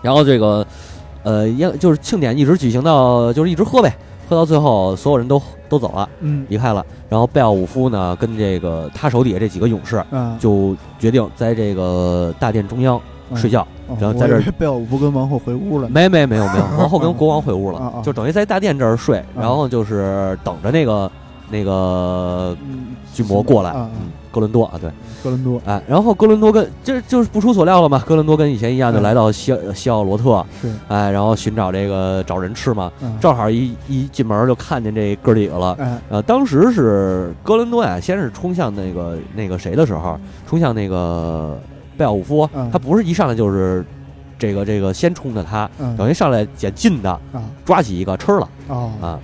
[0.02, 0.68] 然后这个
[1.24, 3.96] 呃，也就是庆典一直举行到就是一直喝呗。
[4.28, 5.42] 喝到最后，所有人都
[5.74, 6.86] 都走了，嗯，离开了。
[7.10, 13.02] 然后贝奥武夫呢，跟这个他手底下这几个勇士，嗯，就决定在这个大殿中央
[13.34, 13.68] 睡觉。
[14.00, 15.90] 然后在这儿，贝奥武夫跟王后回屋了。
[15.90, 21.12] 没没没有没有，王后跟国王回屋了， 就等于在大殿这儿睡，然后就是等着那个
[21.50, 22.56] 那个
[23.14, 23.72] 巨魔过来。
[23.76, 23.90] 嗯，
[24.34, 24.90] 哥伦多啊，对，
[25.24, 25.62] 哥伦多。
[25.64, 30.44] 哎，然后哥伦多跟这就是不出所料了嘛，哥伦多跟以前一样，就来到西西奥罗特。
[30.60, 32.92] 是，哎，然后寻找这个找人吃嘛，
[33.22, 35.78] 正好一一进门就看见这哥几个了。
[36.10, 41.58] 呃，当时是哥伦多呀，先是冲向那个那个谁的时候，冲向那个。
[41.96, 43.86] 贝奥武夫，他不是一上来就是
[44.40, 47.20] 这个这个先冲的他，等于上来捡近的，
[47.64, 48.50] 抓起一个吃了
[49.00, 49.20] 啊。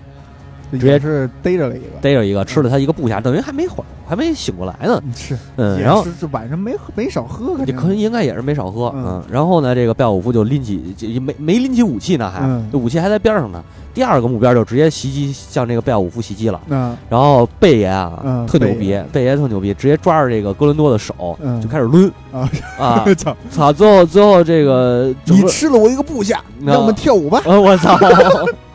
[0.72, 5.02] 直接是逮着了一个，逮着一个吃了他一个部下，等于还没缓，还没醒过来呢。
[5.16, 8.94] 是，嗯，然后晚上没没少喝，可能应该也是没少喝。
[8.96, 13.64] 嗯，然后呢，这个贝奥武夫就拎起，没没拎起武器呢，还这武器还在边上呢。
[13.92, 16.62] 第二个目标就直接袭击，向这个贝尔武夫袭击了。
[16.70, 23.06] 嗯，然后贝爷啊，特牛逼，贝爷特牛逼，直接抓着这个哥伦多的手就开始抡啊啊！
[23.18, 23.74] 操操！
[23.74, 27.42] 最后最后这个你吃了我一个部下，让我们跳舞吧！
[27.46, 27.98] 我操！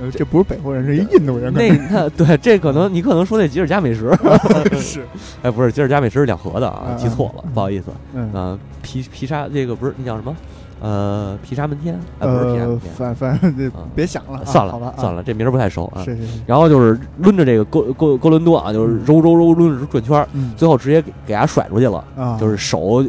[0.00, 1.52] 呃，这不是北欧人，是一印度人。
[1.52, 4.08] 那那对，这可能你可能说那吉尔加美什
[4.78, 5.04] 是，
[5.42, 7.86] 哎，不是吉尔加美什是两河的啊，记错了，不好意思。
[8.14, 10.34] 嗯，皮皮沙这个不是那叫什么？
[10.82, 12.92] 呃，皮沙门天，哎不是皮沙门天。
[12.94, 16.02] 反反正这别想了，算了，算了，这名儿不太熟啊。
[16.02, 16.40] 是是是。
[16.46, 22.02] 然后就是抡着这个哥哥哥伦多啊，就是揉揉揉抡着转圈，最后直接给给他甩出去了，
[22.40, 23.04] 就是手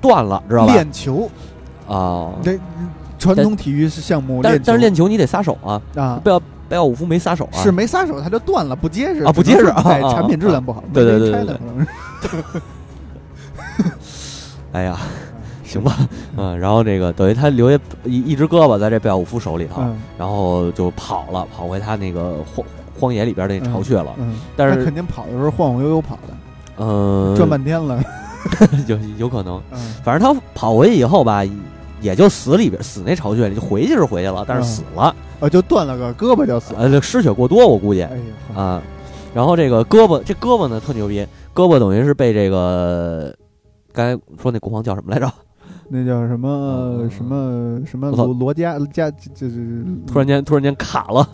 [0.00, 0.72] 断了，知道吧？
[0.72, 1.28] 练球
[1.86, 2.58] 啊，这。
[3.24, 6.20] 传统体育是项目，但是但是练球你得撒手啊啊！
[6.22, 9.82] 不要贝奥武夫没撒手啊，是没撒手，他就断了，不结实啊，不结实啊，
[10.12, 11.56] 产品质量不好，对对对对。
[14.72, 14.96] 哎呀，
[15.64, 15.96] 行吧，
[16.36, 19.82] 嗯，然后这个等于他留下一一只胳膊在这贝奥武夫手里头，
[20.18, 22.66] 然后就跑了，跑回他那个荒
[22.98, 24.12] 荒野里边那巢穴了。
[24.18, 26.34] 嗯，但是肯定跑的时候晃晃悠悠跑的，
[26.78, 28.02] 嗯，转半天了，
[28.86, 29.60] 有有可能。
[30.02, 31.44] 反正他跑回去以后吧。
[32.04, 38.22] 也就死里边死那巢穴里就回去是回去了，但是死了，呃，就断了个胳膊就死了，呃，失血过多我估计，哎呀
[38.54, 38.82] 啊，
[39.32, 43.34] 然后这个胳膊这胳膊呢特牛逼，胳膊等于是被这个
[43.90, 45.32] 刚才说那国王叫什么来着？
[45.88, 51.26] 那叫什么什么什么罗罗加加就是突然间突然间卡了，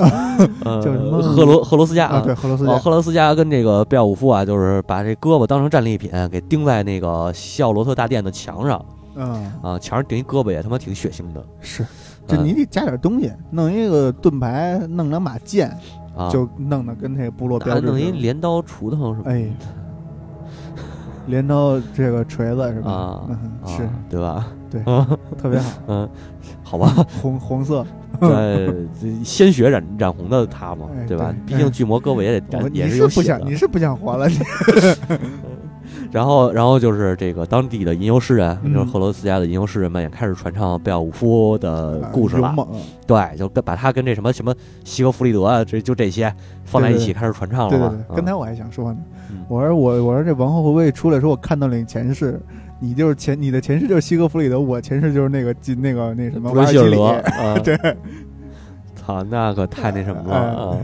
[0.80, 1.20] 叫什么？
[1.20, 2.20] 赫罗赫罗斯加啊？
[2.24, 8.84] 对，赫罗斯加，赫罗斯加跟这个贝奥武夫啊，就是把这胳膊当成战利品给钉在那个西奥罗特大殿的墙上。
[9.16, 11.44] 嗯啊，墙上顶一胳膊也他妈挺血腥的。
[11.60, 11.84] 是，
[12.26, 15.76] 这你得加点东西，弄一个盾牌，弄两把剑，
[16.30, 17.86] 就弄得跟那个部落标志。
[17.86, 19.24] 弄一镰刀、锄头什么？
[19.30, 19.46] 哎，
[21.26, 22.90] 镰刀这个锤子是吧？
[22.90, 23.28] 啊，
[23.66, 24.46] 是，对吧？
[24.70, 24.82] 对，
[25.36, 25.70] 特别好。
[25.88, 26.08] 嗯，
[26.62, 27.84] 好吧，红红色，
[28.20, 28.86] 对，
[29.24, 31.34] 鲜血染染红的他嘛，对吧？
[31.44, 34.28] 毕竟巨魔胳膊也得染，也是不想，你是不想活了？
[36.12, 42.54] 然后，然后就是这个当地的吟游诗人，就是赫罗斯家的吟游诗人们也开始传唱贝奥武夫的故事了。
[43.06, 46.32] 对，就把他跟这什么什么西格弗里德啊，这就这些
[46.64, 48.04] 放在一起开始传唱了嘛。
[48.14, 48.98] 刚才我还想说呢，
[49.48, 52.40] 我说我我说这王后会不会出来说，我看到了你前世，
[52.80, 56.96] 你就是前你的前世就是西格弗里德，我前世就是那个那个那什么瓦尔基里。
[57.62, 57.96] 对，
[58.96, 60.76] 操，那可太那什么了啊！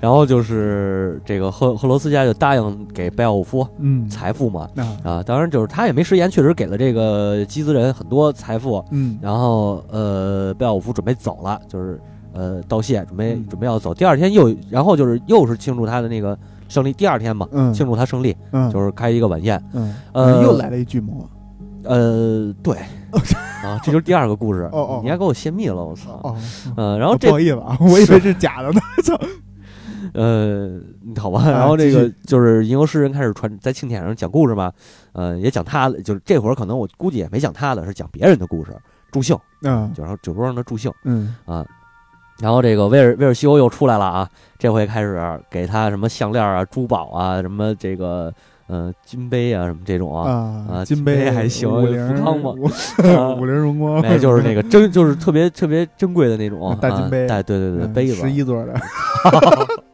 [0.00, 4.08] 然后就是这个赫赫罗斯家就答应给贝奥武夫嗯。
[4.08, 4.68] 财富嘛。
[5.02, 8.84] 啊，当然就是他也没食言，确实给了这个基兹人很多财富。
[8.90, 12.00] 嗯，然后呃贝奥武夫准备走了，就是
[12.32, 13.92] 呃道谢，准备准备要走。
[13.92, 18.36] 第二天又然后就是又是庆祝他的那个胜利，第二天嘛，庆祝他胜利，
[18.72, 19.94] 就是开一个晚宴，嗯。
[20.12, 21.28] 呃又来了一巨魔，
[21.84, 22.76] 呃对。
[23.64, 24.68] 啊，这就是第二个故事。
[24.70, 26.20] 哦哦，你还给我泄密了，我操。
[26.22, 26.36] 哦
[26.76, 29.18] 嗯，然后不好意思啊，我以为是假的呢，操。
[30.14, 30.80] 呃，
[31.16, 34.72] 好吧，然后这个就是吟游诗人开始传在庆典上讲故事嘛，
[35.12, 38.72] 呃，也讲他的，就是这会儿可能我估计也没讲他的，是讲别人的故事，
[39.10, 41.64] 助兴，嗯，就然后酒桌上的助兴，嗯啊，
[42.40, 45.20] 然后这个威尔威尔西欧又出来了啊，这回开始
[45.50, 48.32] 给他什么项链啊、珠宝啊、什么这个
[48.68, 52.52] 呃金杯啊什么这种啊啊金杯还行，福康嘛，
[53.40, 58.74] 五菱荣光，哎，就是那个珍，就是特别特别珍贵的那种大金杯，对对对，杯子十一座的。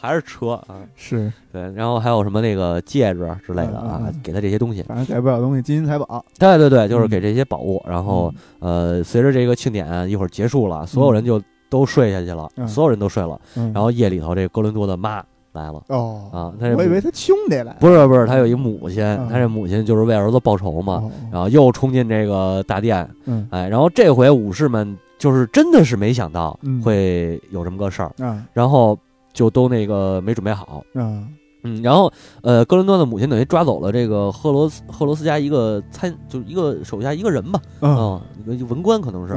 [0.00, 6.24] 还是车啊，是对，然后还有什么那个戒指之类的啊，给他这些东西，反正给不了东西，金银财宝。
[6.38, 7.82] 对对对，就是给这些宝物。
[7.84, 13.40] 然后呃，随着这个庆典一会儿结束了，所有人就都睡下去了，所有人都睡了。
[13.74, 15.20] 然后夜里头，这哥伦多的妈
[15.52, 15.82] 来了。
[15.88, 23.08] 哦啊，他我以为他兄弟来，不是不是，他有一母亲，他这母亲就是为儿子报仇嘛，然后又冲进这个大殿。
[23.24, 28.12] 嗯，哎，然后这回武士们就是真的是没想到会有这么个事儿。
[28.52, 28.96] 然后。
[29.38, 31.28] 就都那个没准备好，嗯。
[31.62, 32.12] 嗯，然后
[32.42, 39.34] 呃，哥伦多的母亲等于抓走了这个赫罗斯赫罗斯家一个参，就一个手下一个人吧，嗯，一个文官可能是，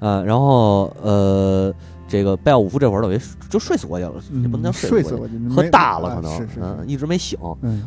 [0.00, 1.72] 嗯，然后呃，
[2.06, 7.38] 这个贝奥武夫这会儿等于就睡死过去了，也不能叫睡死过去，喝大了可能，嗯，一直没醒。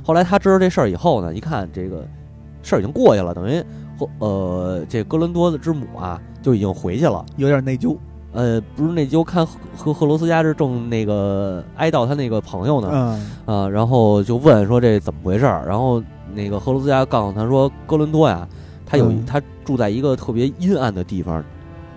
[0.04, 2.06] 后来他知道这事儿以后呢，一看这个
[2.64, 3.64] 事儿已经过去了，等于
[4.20, 7.96] 呃，这哥伦多的之母啊就已经回去了，有点内疚。
[8.34, 16.04] 呃，不是那就，看和赫罗斯家是正那个哀悼他那个朋友呢，嗯，啊，然后就问说这怎么回事儿，然后
[16.34, 18.48] 那个赫罗斯家告诉他说，哥伦多呀，
[18.86, 21.44] 他有他住在一个特别阴暗的地方，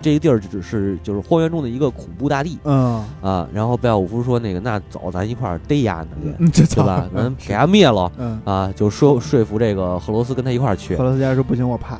[0.01, 6.07] 这个地儿只是就是荒原中的一个恐怖大地，嗯，啊，然后贝奥武夫说那个那走，咱一块儿逮丫呢
[6.51, 7.07] 去，对吧？
[7.13, 8.11] 咱给他灭了，
[8.45, 10.95] 啊，就说说服这个赫罗斯跟他一块儿去。
[10.95, 11.99] 赫罗斯家说不行，我怕。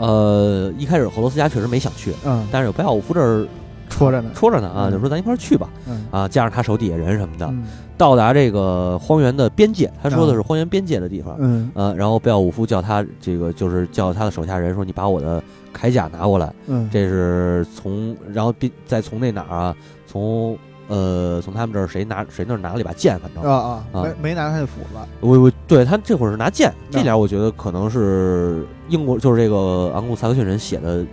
[0.00, 3.46] 呃，一开始俄罗斯家确实没想去，嗯，但是有贝奥武夫这儿
[3.88, 6.06] 戳着呢，戳着呢啊，就说咱一块儿去吧，嗯。
[6.10, 7.52] 啊，加上他手底下人什么的，
[7.98, 11.70] 到达这个荒原的边界，他说的是荒原边界的地方，嗯。
[11.74, 15.42] 呃，然后贝奥武夫叫他这个就是叫他的手下人说，你把我的
[15.76, 19.76] 铠甲拿过来，嗯，这是从然后并再从那哪儿啊，
[20.06, 20.56] 从。
[20.90, 24.98] 呃，从他们这儿谁拿谁那儿拿了一把剑，反正啊啊，没没拿他的斧子。
[25.20, 31.06] 我我对他这会儿是拿剑，这点我觉得可能是英国就是这个昂古萨克逊人写的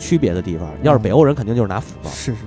[0.00, 0.68] 区别的地方。
[0.82, 2.08] 要是北欧人，肯定就是拿斧子。
[2.08, 2.44] 是是是。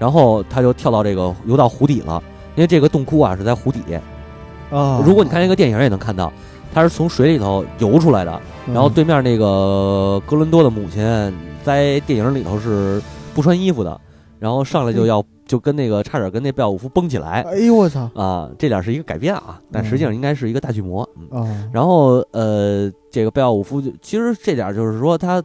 [0.00, 2.20] 然后他就跳到这个游到湖底了，
[2.56, 3.80] 因为这个洞窟啊是在湖底。
[4.72, 6.32] 啊，如果你看那个电影也能看到，
[6.74, 8.40] 他是从水里头游出来的。
[8.66, 11.32] 然后对面那个哥伦多的母亲
[11.62, 13.00] 在电影里头是
[13.32, 14.00] 不穿衣服的，
[14.40, 15.24] 然后上来就要。
[15.50, 18.48] 就跟那个差点跟那贝奥武夫崩起来，哎呦我操啊！
[18.56, 21.68] 这点是一个改编啊，但实际上应该是一个大巨魔嗯。
[21.72, 25.42] 然后呃，这个贝奥武夫就其实这点就是说他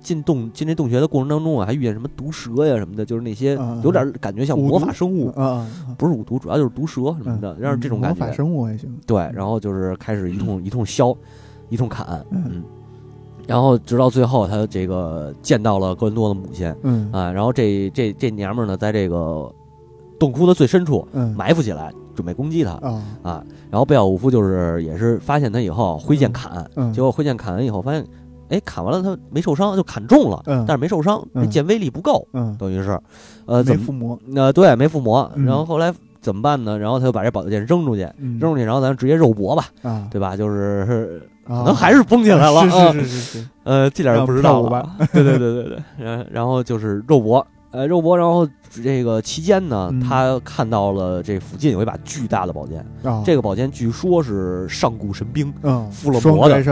[0.00, 5.64] 进洞进这洞穴的过程当中啊，还遇见什么毒蛇呀什么的，就是那些有点感觉像魔法生物啊，
[5.96, 8.18] 不是五毒，主要就是毒蛇什么的，让这种感觉。
[8.18, 8.92] 魔法生物还行。
[9.06, 11.16] 对，然后就是开始一通一通削，
[11.68, 12.64] 一通砍，嗯。
[13.46, 19.52] 然后直到最后，他这个见到了哥伦多的母亲，嗯啊，然后这这这娘们儿呢，在这个
[20.18, 22.72] 洞窟的最深处埋伏起来，准备攻击他
[23.22, 23.44] 啊。
[23.70, 28.06] 然后贝奥武夫就是也是发现他以后挥剑砍，结果挥剑砍完以后发现，
[28.48, 32.98] 哎，砍完了他没受伤，就砍中了，但是没受伤，那剑威力不够，嗯等于是，
[33.46, 35.30] 呃，没附魔，呃，对，没附魔。
[35.44, 36.78] 然后后来怎么办呢？
[36.78, 39.64] 然后他就把这宝剑扔出去，扔出去，然后咱直接肉搏吧，
[40.10, 40.34] 对吧？
[40.34, 41.28] 就是。
[41.46, 44.96] 可能还是崩起来了，是是是是，呃，这点就不知道了。
[45.12, 48.48] 对对对对对，然然后就是肉搏，呃，肉搏，然后
[48.82, 52.84] 这个期间呢，他看到了这附近有一把巨大的宝剑，
[53.24, 56.62] 这个宝剑据说是上古神兵，嗯，附了魔的，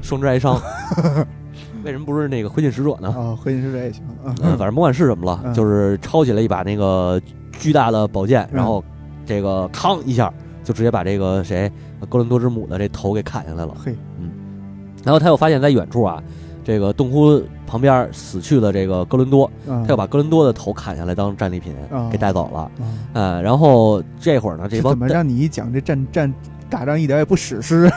[0.00, 0.60] 双之哀伤。
[1.84, 3.08] 为什么不是那个灰烬使者呢？
[3.08, 7.20] 啊，灰烬使者也行，嗯，反正甭管是什么了，就是抄起了一把那个
[7.58, 8.82] 巨大的宝剑，然后
[9.26, 10.32] 这个康一下
[10.64, 11.70] 就直接把这个谁。
[12.08, 14.11] 格伦多之母的这头给砍下来了，嘿，嗯，
[15.04, 16.22] 然后他又发现，在远处啊，
[16.64, 21.74] 这个洞窟旁边死去的这个哥伦多，他又把哥伦多的头砍下来当战利品
[22.10, 22.70] 给带走了，
[23.12, 26.32] 呃，然后这会儿呢，这帮怎么让你一讲这战战
[26.70, 27.90] 打仗一点也不史诗？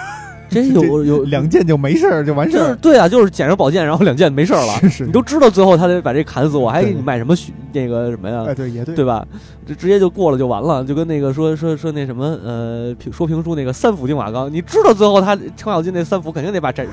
[0.50, 4.80] 真有有两件就没事儿就完事儿，对啊，就是捡着宝剑，然后两件没事儿了。
[4.82, 7.36] 是是，你都知道最后他得把这砍死，我还给你卖什么
[7.74, 8.46] 那个什么呀？
[8.56, 9.26] 对也对，对吧？
[9.66, 16.86] 就直接就过了就完了，就跟那个说说说那什么呃说评书那个三府定瓦岗，你知道最后他程咬金那三府肯定得把翟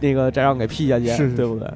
[0.00, 1.68] 那个翟让给劈下去，对不对？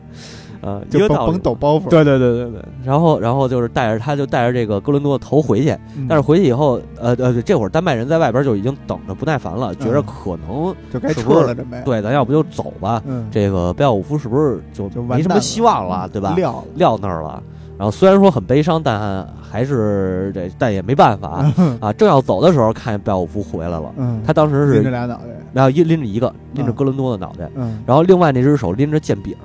[0.61, 1.89] 呃，就甭抖包袱。
[1.89, 2.63] 对对对对对。
[2.85, 5.77] 然后然后就是带着他，就带着这个哥伦多的头回去。
[6.09, 11.81] 但是回去以后，呃呃，这会儿丹麦人在外边就已经等着不耐烦了，觉着可能就该撤了，准备。
[11.85, 13.03] 对，咱要不就走吧。
[13.31, 16.35] 这个贝奥武夫是不是就没什么希望了，对吧？
[16.37, 17.43] 撂撂那儿了。
[17.79, 21.45] 然后虽然说很悲伤，但还是这，但也没办法
[21.81, 21.93] 啊。
[21.93, 23.93] 正要走的时候，看见贝奥武夫回来了。
[24.27, 27.51] 他当时是拎着俩脑袋，然后一拎着一个，拎着哥伦多的脑袋。
[27.87, 29.37] 然后另外那只手拎着剑柄，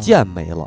[0.00, 0.66] 剑没了。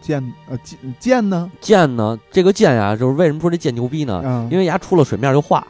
[0.00, 1.50] 剑呃剑剑呢？
[1.62, 2.18] 剑呢？
[2.30, 4.46] 这个剑呀，就是为什么说这剑牛逼呢？
[4.50, 5.66] 因为牙出了水面就化。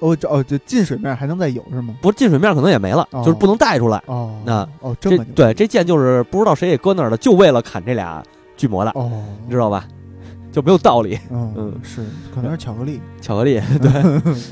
[0.00, 1.94] 哦哦，就进水面还能再有是吗？
[2.02, 4.02] 不是进水面可能也没了，就是不能带出来。
[4.06, 8.22] 哦，那哦这对这剑就是不知道谁给搁那儿了，就为了砍这俩
[8.56, 8.90] 巨魔的。
[8.94, 9.10] 哦，
[9.46, 9.84] 你知道吧？
[10.56, 12.02] 就没有道理，嗯，是，
[12.34, 13.90] 可能是巧克力，巧克力， 对，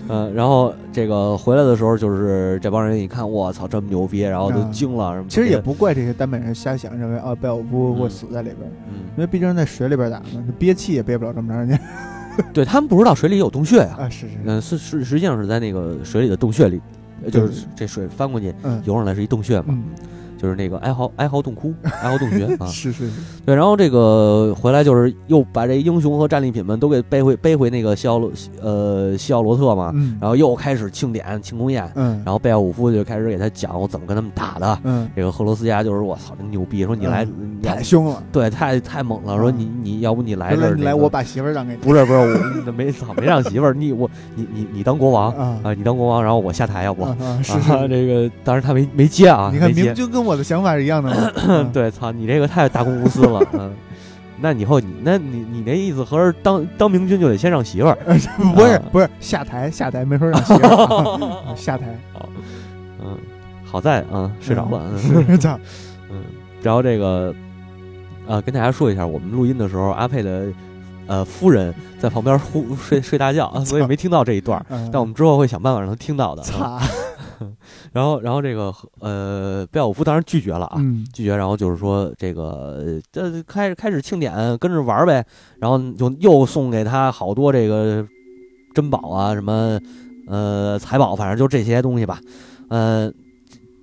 [0.07, 5.27] 嗯，然后这个回来的时候，就是这帮人一看，我操，这么牛逼，然后都惊了，什么？
[5.31, 10.25] 其实也不怪这些丹麦人瞎想，认为啊，贝尔夫会死在里边，嗯，因为毕竟在水里边打嘛，
[10.59, 11.81] 憋气也憋不了这么长时间。
[12.53, 16.83] 对他们不知道水里有洞穴呀，啊，是是，嗯，是是，实际上是在那个水里的洞穴里，
[17.33, 19.75] 就是这水翻过去，游上来是一洞穴嘛。
[20.37, 28.31] 就是那个哀嚎哀嚎洞窟，哀嚎洞穴 啊，是是是，对，然后这个回来就是又把这英雄和战利品们都给背回背回那个西奥罗
[28.61, 37.27] 呃西奥罗特嘛，嗯，然后又开始庆典庆功宴，嗯，然后贝奥武夫就开始给他讲我怎么跟他们打的，嗯，这个赫罗斯加就是我操，真牛逼，说你来
[37.63, 42.19] 太凶了，对，太太猛了，说你你要不你来这儿，你来我把媳妇儿让给你，不是不是
[42.67, 47.05] 我没操没让媳妇儿，你我你你你当国王啊，你当国王，然后我下台要不？
[47.05, 47.55] 啊是。
[47.89, 51.33] 这个，当时他没没接啊，你看明君跟我的想法是一样的。
[51.73, 53.73] 对，操你这个太大公无私了， 嗯，
[54.41, 57.99] 那以后你那你你那意思合着当当明君就得先让媳妇儿，
[58.55, 61.55] 不是不是下台下台没说让媳妇儿。
[61.57, 61.87] 下台，
[63.01, 63.17] 嗯，
[63.65, 65.59] 好在啊睡着了，睡着，
[66.11, 66.25] 嗯，
[66.63, 67.35] 然后这个
[68.27, 70.47] 啊跟大家说一下，我们录音的时候阿佩的
[71.07, 76.43] 呃夫人在旁边呼睡睡大觉，所以没听到这一段，但我们之后会想办法让他听到的。
[77.39, 77.47] 操。
[77.93, 80.81] 然后，然后这个呃，贝奥夫当然拒绝了啊，
[81.13, 81.37] 拒绝。
[81.37, 85.25] 然后就是说，这个这开始开始庆典，跟着玩呗。
[85.59, 88.07] 然后就又送给他好多这个
[88.75, 89.79] 珍宝啊，什么
[90.27, 92.19] 呃财宝，反正就这些东西吧。
[92.69, 93.13] 呃，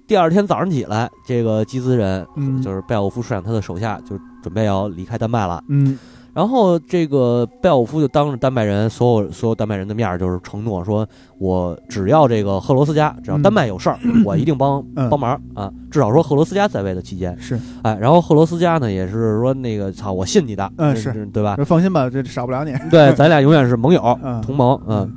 [0.08, 2.26] 第二天早上起来，这个基兹人
[2.64, 5.64] 就是贝奥夫率领他的手下，就准备要离开丹麦了。
[5.68, 5.98] 嗯。
[6.34, 11.06] 然后这个贝奥夫就当着丹麦人所有所有丹麦人的面，就是承诺说，
[11.38, 15.70] 我只要这个赫罗斯加，只要丹麦有事儿，我一定帮帮忙啊！
[15.92, 21.58] 至少说赫罗斯加在位的期间是，哎，然后赫罗斯加呢也是说那个操，我信你的，嗯是对吧？
[21.66, 22.74] 放心吧，这少不了你。
[22.90, 25.12] 对，咱俩永远是盟友、同盟，嗯。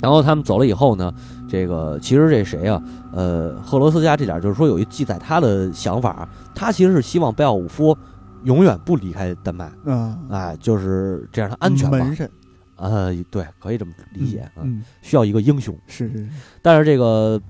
[0.00, 1.12] 然后他们走了以后呢，
[1.48, 2.80] 这个其实这谁啊？
[3.12, 7.96] 呃，赫罗斯加这点就是说有一记载他的想法，他其实是希望贝奥武夫。
[8.44, 11.98] 永远不离开丹麦，嗯，哎，就是这样，他安全吧。
[11.98, 12.30] 门神，
[12.76, 14.82] 呃，对，可以这么理解嗯。
[15.00, 16.28] 需要一个英雄，是是。
[16.60, 17.40] 但是这个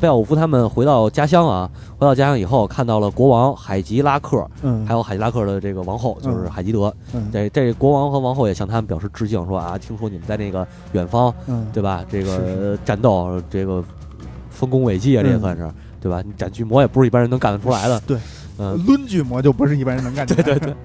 [0.00, 6.94] 贝奥武夫他们回到家乡啊，回到家乡以后，看到了国王海吉拉克，嗯，还有海吉拉克的这个王后，就是海吉德。
[7.12, 12.04] 嗯，这这国王和王后也向他们表示致敬，说啊，听说你们在那个远方，嗯，对吧？
[12.10, 13.82] 这个战斗，这个
[14.50, 15.70] 丰功伟绩啊，这也算是，
[16.00, 16.20] 对吧？
[16.22, 18.18] 你斩巨魔也不是一般人能干得出来的，对。
[18.62, 20.34] 嗯，抡巨魔就不是一般人能干的。
[20.34, 20.76] 对对对，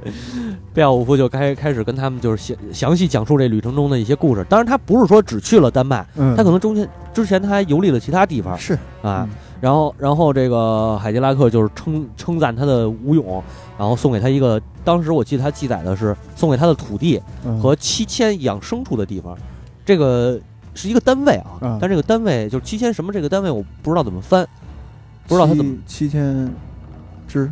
[0.73, 4.45] 贝奥武夫就开开始跟他们就是详详细讲述这旅程中的一些故事。
[4.47, 6.05] 当然，他不是说只去了丹麦，
[6.37, 8.57] 他可能中间之前他还游历了其他地方。
[8.57, 9.27] 是啊，
[9.59, 13.43] 然后然后这个海杰拉克就是称称赞他的武勇，
[13.77, 17.21] 然后送给他一个，当时我记得他记载的是送给他的土地
[17.61, 19.37] 和七千养牲畜的地方，
[19.85, 20.39] 这个
[20.73, 24.47] 是一个单位啊，但这个单位就是七千什么这个单位我不知道怎么翻，
[25.27, 26.49] 不知道他怎么七千
[27.27, 27.51] 只。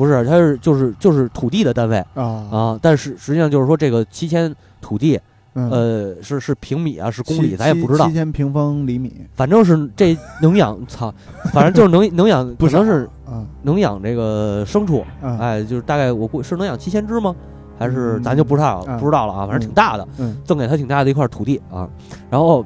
[0.00, 2.24] 不是，它是就是就是土地的单位啊。
[2.50, 5.20] 啊，但是实际上就是说这个七千土地，
[5.52, 8.06] 呃，是是平米啊，是公里，咱也不知道。
[8.06, 11.12] 七千平方厘米，反正是这 能养，操，
[11.52, 13.08] 反正就是能能养，不能是
[13.62, 17.36] 能养这个牲畜，哎，就是大概我估是能养七千只吗？
[17.78, 20.08] 还是咱就不知道不知道了啊，反正挺大的，
[20.44, 21.88] 赠给他挺大的一块土地啊，
[22.30, 22.64] 然后。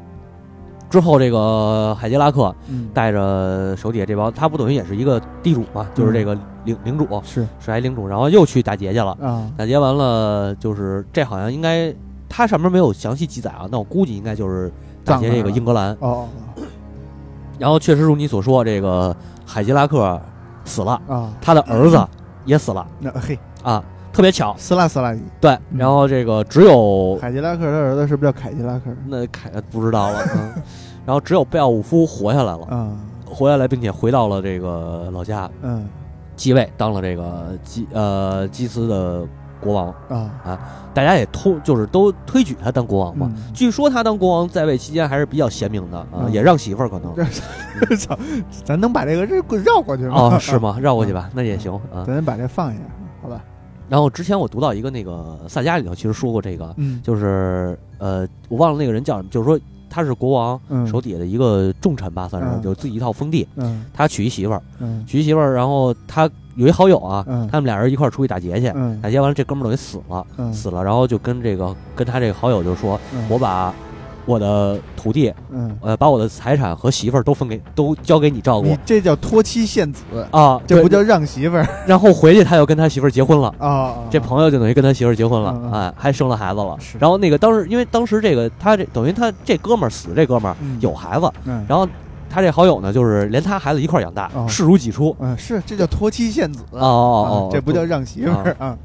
[0.91, 2.55] 之后，这个海杰拉克
[2.93, 7.47] 带着手底下这帮，他不等于也是一个地主嘛，就是这个领领主，是。
[7.59, 9.11] 是还领主，然后又去打劫去了。
[9.21, 9.51] 啊！
[9.57, 11.93] 打劫完了，就是这好像应该，
[12.29, 14.71] 他上面没有详细记载啊，那我估计应该就是
[15.05, 15.97] 打劫这个英格兰。
[16.01, 16.29] 哦。
[17.59, 19.15] 然后确实如你所说，这个
[19.45, 20.21] 海杰拉克
[20.65, 22.01] 死了啊，他的儿子
[22.45, 23.39] 也死了，那嘿。
[23.63, 23.83] 啊。
[24.15, 28.85] 特别巧，斯拉斯拉对，然后这个只有凯迪拉克他儿子是不是叫凯迪拉克？
[29.09, 30.21] 那凯不知道了。
[30.37, 30.63] 嗯，
[31.05, 32.97] 然后只有贝奥武夫活下来了，嗯，
[33.27, 35.87] 活下来并且回到了这个老家，嗯，
[36.37, 39.27] 继位当了这个基呃基斯的
[39.61, 40.59] 国王啊啊！
[40.95, 43.29] 大家也通就是都推举他当国王嘛。
[43.53, 47.13] 据说他当国王在位期间还是比较贤明的啊，也让媳妇儿可能。
[47.99, 48.17] 操，
[48.65, 50.15] 咱能把这个绕绕过去吗？
[50.17, 50.79] 哦，是吗？
[50.81, 52.05] 绕过去吧，那也行啊。
[52.07, 52.79] 咱把这放下，
[53.21, 53.43] 好吧。
[53.89, 59.59] 然后之前我读到一个那个萨迦里头，其实说过这个，嗯，就是呃，我忘了那个人叫什么，就是说
[59.91, 68.73] 他是国王手底下的一个重臣吧，算是，就自己一套封地，嗯，他娶一媳妇儿，嗯，娶一媳妇儿，然后他有一好友啊，他们俩人一块儿出去打劫去，
[69.03, 73.73] 打劫完了这哥们儿等于死了，死了，然后就跟这个跟他这个好友就说，我把。
[74.27, 78.67] 我的土地，嗯，呃，把我的财产和媳妇儿都分给，都交给你照顾。
[78.67, 81.67] 你这叫托妻献子啊，这不叫让媳妇儿。
[81.87, 86.77] 然后回去他又跟他媳妇儿结婚了啊，这朋友就等于跟他媳妇儿结婚了，哎，还生了孩子了。
[86.99, 91.31] 然后那个当时，因为当时这个他这等于他这哥们儿死，这哥们儿有孩子，
[91.69, 91.87] 然后
[92.31, 95.15] 他这好友呢，就是连他孩子一块儿养大，视如己出。
[95.21, 96.63] 嗯，是，这叫托妻献子。
[96.73, 98.77] 哦哦哦，这不叫让媳妇儿啊。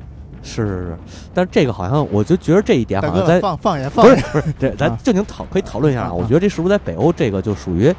[0.50, 0.98] 是是是，
[1.34, 6.14] 但是这个好像我就觉得这一点好像在放放下放不是不是，这 咱正经讨可以讨论一下啊。
[6.14, 7.94] 我觉得这是不是在北欧这个就属于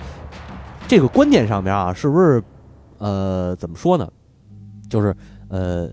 [0.88, 2.42] 这个观念上面啊，是不是
[2.98, 4.08] 呃怎么说呢？
[4.88, 5.14] 就是
[5.48, 5.88] 呃，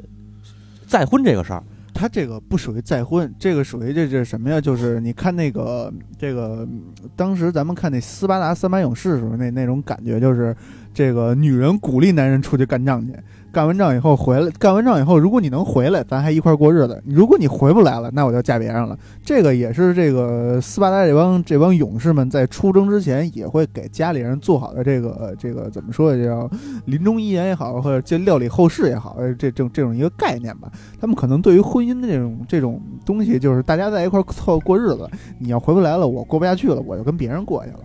[0.87, 1.63] 再婚这个事儿。
[1.93, 4.61] 他这个不属于再婚，这个属于这这什么呀？
[4.61, 6.67] 就是你看那个这个，
[7.15, 10.55] 当时咱们看那斯巴达三百勇士的时候，那那种感觉就是
[10.93, 13.13] 这个女人鼓励男人出去干仗去。
[13.57, 18.95] 干完仗以后回来，干完仗以后，如果你能回来，咱还一块过日子；如果你回不来了，那我就嫁别人了。
[19.25, 26.47] 这个也是这个斯巴达这帮这帮勇士们在出征之前也会给家里人做好的这个这个怎么说叫
[26.85, 30.71] 临终遗言也好，或者这料理后事也好，这这这种一个概念吧。
[31.01, 37.79] 他们可能对于婚姻的这种这种东西，就是大家在一块凑过日子，你要回不来了，我过不下去了，我就跟别人过去了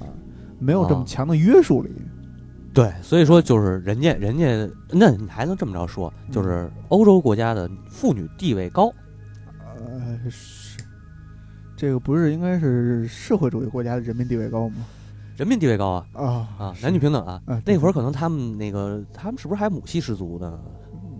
[0.00, 0.08] 啊，
[0.58, 1.90] 没有这么强的约束力。
[2.72, 8.92] 对，所以说就是人家，人家，那你还能这么着说，就是欧洲国家的妇女地位高，
[9.76, 10.78] 呃，是
[11.76, 14.76] 这个不是应该是社会主义国家的人民地位高吗？
[15.36, 16.24] 人民地位高啊啊
[16.58, 20.58] 啊，男女平等啊，那会儿可能他们那个他们是不是还母系氏族呢？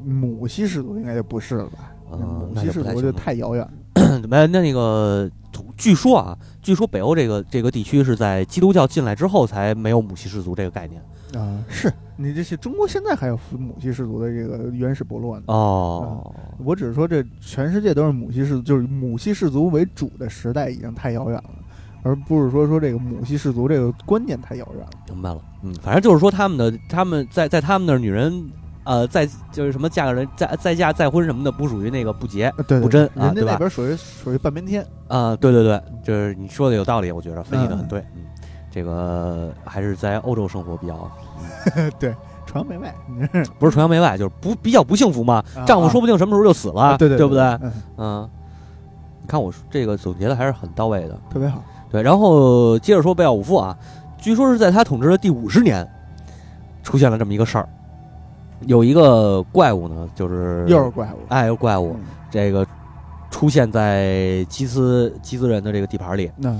[0.04, 1.92] 母系氏族应该就不是了吧？
[2.10, 3.72] 母系氏族就太遥远了。
[4.28, 5.30] 没那那个，
[5.76, 11.02] 据说啊，据说北欧这个这个地区是在基督教进来之后才没有母系氏族这个概念。
[11.34, 15.44] 啊，是你这些中国现在还有母系氏族的这个原始部落呢。
[15.48, 21.50] 哦，我只是说这全世界都是母系氏族，就是母系氏族为主的时代已经太遥远了，
[22.02, 24.90] 而不是说说这个母系氏族这个观念太遥远了。
[25.08, 28.50] 明白了，嗯，反正就是说他们的他们在在他们那儿女人，
[28.84, 32.50] 呃，在就是什么嫁个人再再嫁再婚什么的，不属于那个不洁
[32.80, 35.36] 不贞人家那边属于属于半边天啊。
[35.36, 38.24] 对对对，就是你说的有道理，我觉得分析的很对，嗯。
[38.78, 41.10] 这个还是在欧洲生活比较，
[41.98, 42.14] 对，
[42.46, 42.94] 崇洋媚外，
[43.58, 45.42] 不是崇洋媚外，就是不比较不幸福嘛。
[45.66, 47.42] 丈夫说不定什么时候就死了，对对，对不对？
[47.96, 48.28] 嗯，
[49.20, 51.60] 你看我这个总结的还是很到位的，特别好。
[51.90, 53.76] 对，然后接着说贝奥武夫啊，
[54.16, 55.84] 据说是在他统治的第五十年，
[56.84, 57.68] 出现了这么一个事儿，
[58.66, 61.96] 有一个怪物呢，就是又是怪物，哎，又怪物，
[62.30, 62.64] 这个
[63.28, 66.30] 出现在基斯基斯人的这个地盘里。
[66.36, 66.54] 那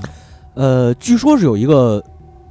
[0.58, 2.02] 呃，据说是有一个，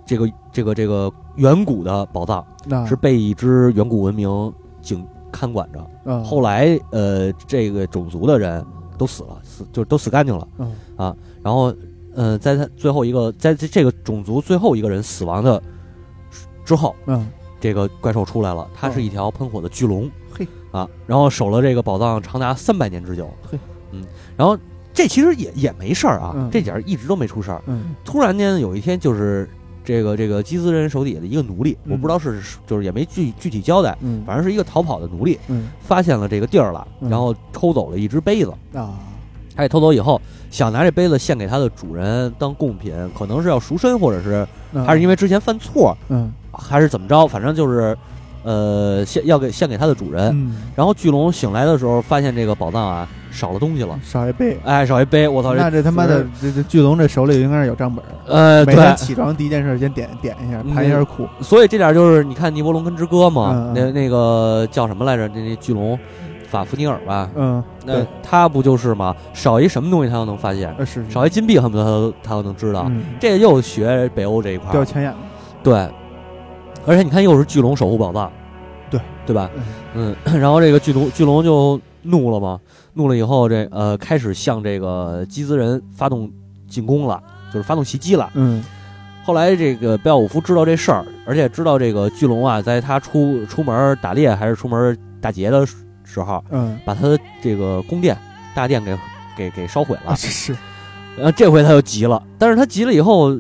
[0.06, 2.42] 这个这个这个远古的宝藏，
[2.88, 6.24] 是被一支远古文明警看管着。
[6.24, 8.66] 后来呃，这个种族的人
[8.98, 10.48] 都死了，死就都死干净了。
[10.96, 11.76] 啊，然后
[12.16, 15.62] 呃，在他最后一个，在这个种族最后一个人死亡的
[16.64, 17.28] 之后，嗯，
[17.60, 20.10] 这个怪兽出来了，它是一条喷火的巨龙。
[20.32, 23.30] 嘿，啊，然后守了这个宝藏长达三百年之久。
[23.52, 23.60] 嘿，
[23.92, 24.06] 嗯，
[24.38, 24.58] 然后。
[24.98, 27.62] 这其实也也没事儿啊，这点儿一直都没出事儿。
[28.04, 29.48] 突然间有一天，就是
[29.86, 33.96] 这个这个基斯人手底下的一个奴隶，我不知道是就是也没具具体交代，
[34.26, 35.38] 反正是一个逃跑的奴隶，
[35.80, 38.98] 发现了这个地儿了，然后偷走了一只杯子啊。
[39.56, 40.20] 他给偷走以后，
[40.50, 44.48] 想拿这杯子献给他的主人当贡品，可能是要赎身，或者是
[44.84, 47.96] 还是因为之前犯错，嗯，还是怎么着，反正就是。
[48.44, 65.28] 呃，献要给献给他的主人，然后巨龙醒来的时候，发现这个宝藏啊少了东西了，少一杯，哎，少一杯，我操，那这他妈的这这巨龙这手里应该是有账本，呃，每天起床第一件事先点点一下，盘一下库，所以这点就是你看《尼伯龙跟之歌》嘛，那那个叫什么来着？
[65.28, 65.98] 那那巨龙
[66.50, 69.16] 法夫尼尔吧，嗯，那他不就是吗？
[69.34, 75.18] 少一什么东西他都能发现，是少一金币恨不得他都他都能知道，这又学北欧这一块掉钱眼了，
[75.62, 75.88] 对。
[76.86, 78.32] 而且你看，又是巨龙守护宝藏，
[78.90, 79.00] 对。
[79.26, 79.50] 对吧？
[79.94, 82.60] 嗯， 然后这个巨龙巨龙就怒了嘛，
[82.94, 86.32] 怒了以后，这呃开始向这个基兹人发动
[86.70, 87.22] 进攻了，
[87.54, 88.30] 就是发动袭击了。
[88.34, 88.64] 嗯，
[89.24, 95.66] 后来这个贝奥武夫知道这事儿，而且知道这个巨龙啊，在他出出门打猎还是出门打劫的
[96.04, 98.18] 时候，嗯，把他的这个宫殿
[98.56, 98.98] 大殿给
[99.36, 100.16] 给给烧毁了。
[100.16, 100.56] 是，
[101.16, 103.38] 然后这回他就急了，但是他急了以后。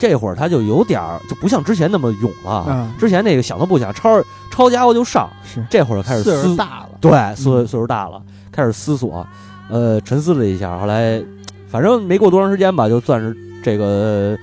[0.00, 2.64] 这会儿他就有点儿就不像之前那么勇了。
[2.70, 4.18] 嗯之前那个想都不想，抄
[4.50, 5.28] 抄家伙就上。
[5.44, 6.89] 是，这会儿开始岁数大了。
[7.00, 8.22] 对，岁岁数大了，
[8.52, 9.26] 开始思索，
[9.70, 10.78] 呃，沉思了一下。
[10.78, 11.22] 后来，
[11.68, 14.36] 反正没过多长时间吧，就算是这个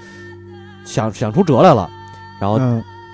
[0.85, 1.89] 想想出辙来了。
[2.39, 2.59] 然后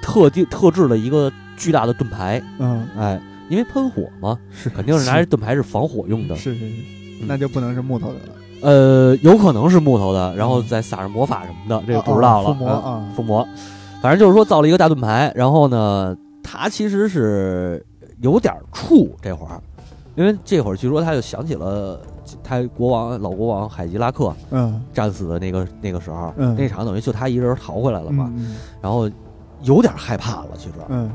[0.01, 2.41] 特地特制了一个巨大的盾牌。
[2.59, 3.19] 嗯，哎，
[3.49, 6.35] 因为喷火嘛，是肯定是拿这盾牌是防火用的。
[6.35, 6.75] 是是是，
[7.27, 8.33] 那就不能是木头的了。
[8.61, 12.49] 呃，有可能是木头的，然后再撒上魔法什么的，这个不知道了。
[12.49, 13.47] 附魔啊，附魔，
[14.01, 17.85] 反正就是说造了一个大盾牌，然后呢，他其实是
[18.23, 19.61] 有点怵这会儿，
[20.15, 21.99] 因为这会儿据说他就想起了
[22.43, 28.33] 他国王老国王海吉拉克，嗯，战死的那个那个时候，嗯，那场等于就他一人逃回来了嘛，
[28.81, 29.09] 然后
[29.61, 31.11] 有点害怕了，其实，嗯，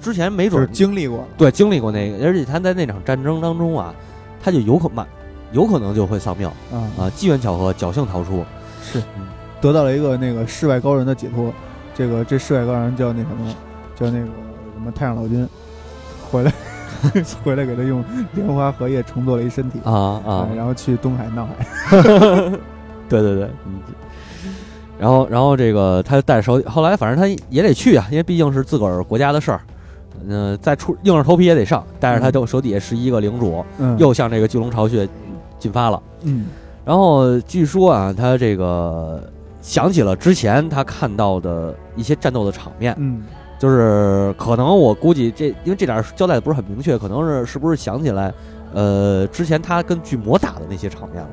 [0.00, 3.94] 之前没准经历过，对，经历过那个，而且他在那场战争当中啊，
[4.42, 5.06] 他就有可慢。
[5.52, 7.10] 有可能就会丧命啊啊！
[7.10, 8.44] 机缘巧合，侥幸逃出，
[8.82, 9.00] 是。
[9.60, 11.52] 得到了一个那个世外高人的解脱。
[11.94, 13.54] 这个这世外高人叫那什么，
[13.94, 14.26] 叫那个
[14.74, 15.48] 什么太上老君，
[16.34, 16.52] 回来
[17.44, 22.00] 回来给他用莲花荷叶重做了一身体啊啊，然后去东海闹海。
[23.08, 23.78] 对对对，嗯。
[24.98, 29.60] 然后，然后这个他带着手，后来反正他也得去啊，因为毕竟是自个儿国家的事儿，
[30.26, 35.06] 嗯，再出硬着头皮也得上，带着他就手底下十一个领主，嗯又向这个巨龙巢穴
[35.58, 36.02] 进发了。
[36.22, 36.46] 嗯，
[36.84, 39.22] 然后据说啊，他这个
[39.60, 43.22] 想起了之前他看到的一些战斗的场面，嗯，
[43.64, 48.30] 就是可能我估计这，因为这点交代的不是很明确，可能是是不是想起来，
[48.74, 51.30] 呃，之前他跟巨魔打的那些场面了，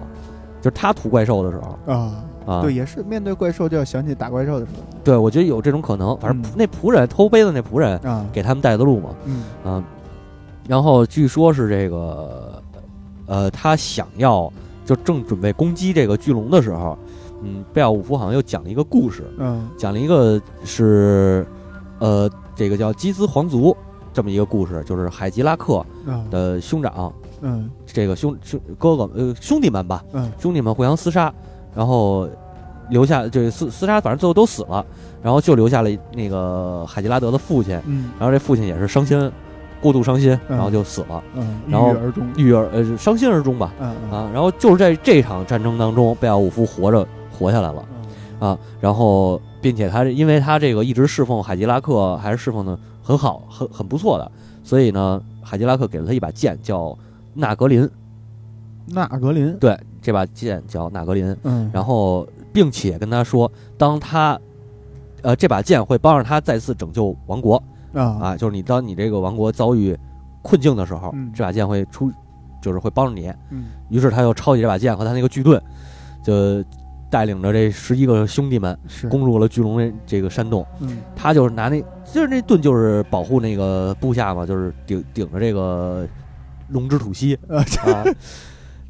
[0.62, 2.24] 就是他屠怪兽的时候啊。
[2.46, 4.84] 啊，对，也是面对怪兽就要想起打怪兽的时候。
[5.04, 6.18] 对，我觉得有这种可能。
[6.20, 9.10] 反正那仆人偷杯子那仆人啊，给他们带的路嘛。
[9.26, 9.84] 嗯啊，
[10.70, 12.64] 然后据说是这个，
[13.26, 14.50] 呃，他想要
[14.86, 16.98] 就正准备攻击这个巨龙的时候，
[17.44, 19.30] 嗯，贝奥武夫好像又讲了一个故事。
[19.38, 21.46] 嗯，讲了一个是，
[22.02, 23.78] 呃，这个叫基兹皇族
[24.12, 25.86] 这么一个故事，就是海吉拉克
[26.30, 31.32] 的兄长，嗯，这个兄兄哥哥呃兄弟们吧，嗯，兄弟们互相厮杀。
[31.74, 32.28] 然后
[32.90, 34.86] 留下这厮厮杀，反正最后都死了，
[35.22, 37.80] 然后就留下了那个海吉拉德的父亲。
[37.86, 39.32] 嗯，然后这父亲也是伤心，
[39.80, 41.24] 过度伤心，然后就死了。
[41.34, 43.72] 嗯，然后郁而终，郁而呃伤心而终吧。
[43.80, 47.86] 嗯啊，然后就是在这场战争当中，贝奥武夫活着活下来了。
[48.40, 54.32] 啊，然后并且他因为他这个一直侍奉海吉拉克，还是侍奉的很好，很很不错的，
[54.64, 56.98] 所以呢，海吉拉克给了他一把剑，叫
[57.34, 57.90] 纳格林。
[58.88, 59.80] 纳格林，对。
[60.02, 64.36] 这把剑叫纳格林，嗯，然后并且跟他说，当他，
[65.22, 67.62] 呃，这把剑会帮着他再次拯救王国。
[67.94, 68.02] 啊。
[68.20, 69.96] 啊，就是你当你这个王国遭遇
[70.42, 72.12] 困境的时候，嗯，这把剑会出，
[72.60, 75.62] 就是会帮着你，嗯，于是他又抄起这把剑和他那个巨盾，
[76.24, 76.64] 就
[77.12, 78.76] 带领着这十一个兄弟们
[79.10, 81.80] 攻入了巨龙这这个山洞，嗯，他就是拿那，
[82.12, 86.08] 就是那盾就是保护那个部下嘛，就是顶顶着这个
[86.70, 88.04] 龙之吐息啊。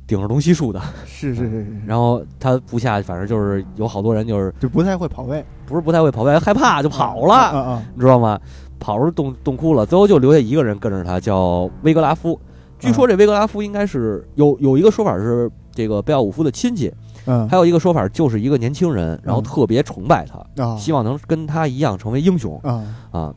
[0.07, 1.81] 顶着龙息术的，是是是是。
[1.85, 8.37] 然后他部下反正就是有好多人，就是就不太会跑位，不是不太会跑位，害怕就跑了，啊啊，你知道吗？
[8.77, 12.37] 跑出洞洞窟了，最后就留下一个人跟着他，叫威格拉夫。
[12.77, 16.91] 据说这威格拉夫应该是有有一个说法是这个贝奥武夫的亲戚，
[17.25, 22.59] 嗯，还有一个说法就是一个年轻人，然后特别崇拜他，希望能跟他一样成为英雄。
[22.63, 23.33] 啊啊。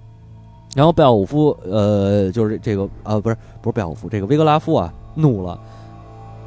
[0.75, 5.59] 然后贝奥武夫呃，就是这个啊，不是不是贝奥武夫，这个维格拉夫啊怒了。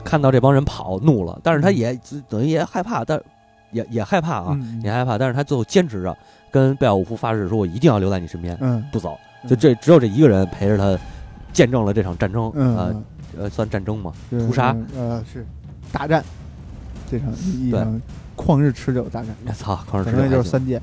[0.04, 1.98] 看到这帮人跑，怒了，但是他也
[2.30, 3.22] 等于也害怕，但
[3.72, 6.18] 也也害怕啊，也害怕，但是他最后坚持着
[6.50, 9.18] 跟贝奥武夫发誓说：“我一定要留在你身边，嗯，不走。”
[9.50, 10.98] 就这只有这一个人陪着他，
[11.52, 13.04] 见证了这场战争，呃
[13.38, 15.46] 呃，算战争嘛，屠杀，呃，是
[15.92, 16.24] 大战，
[17.10, 18.02] 这场一场
[18.36, 19.30] 旷日持久大战。
[19.56, 20.82] 操，旷日持久，那就是三剑。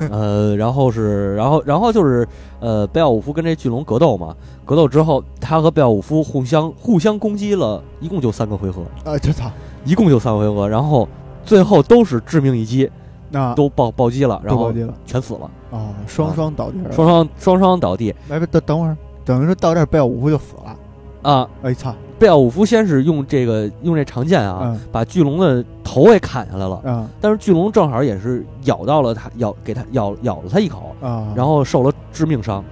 [0.10, 2.26] 呃，然后是，然后，然后就是，
[2.58, 4.34] 呃，贝奥武夫跟这巨龙格斗嘛，
[4.64, 9.48] 格斗之后，他和贝奥武夫互相互相攻击了一共就三个回合，啊，这操，
[9.84, 11.08] 一共就三回合，然后
[11.44, 12.90] 最后都是致命一击，
[13.30, 14.72] 那，都暴暴击了，然后
[15.06, 20.76] 全死了，啊，双双倒地，双双双双倒地，来，等等会儿，等于说到这儿贝奥武夫就死了，
[21.24, 21.92] 啊，哎操！
[22.18, 26.80] 贝奥武夫先是用这个用这长剑啊，把巨龙的头给砍下来了。
[26.84, 32.62] 嗯，但是巨龙正好也是咬到了他，咬给他咬咬了他一口啊，然后受了致命伤。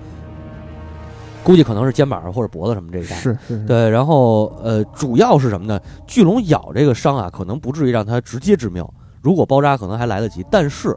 [1.42, 3.16] 估计可能是肩膀或者脖子什么这一带。
[3.16, 3.58] 是是。
[3.66, 5.80] 对，然后呃，主要是什么呢？
[6.06, 8.86] 巨龙咬这个伤啊，可能不至于让他直接致命。
[9.22, 10.44] 如果包扎，可能还来得及。
[10.50, 10.96] 但是，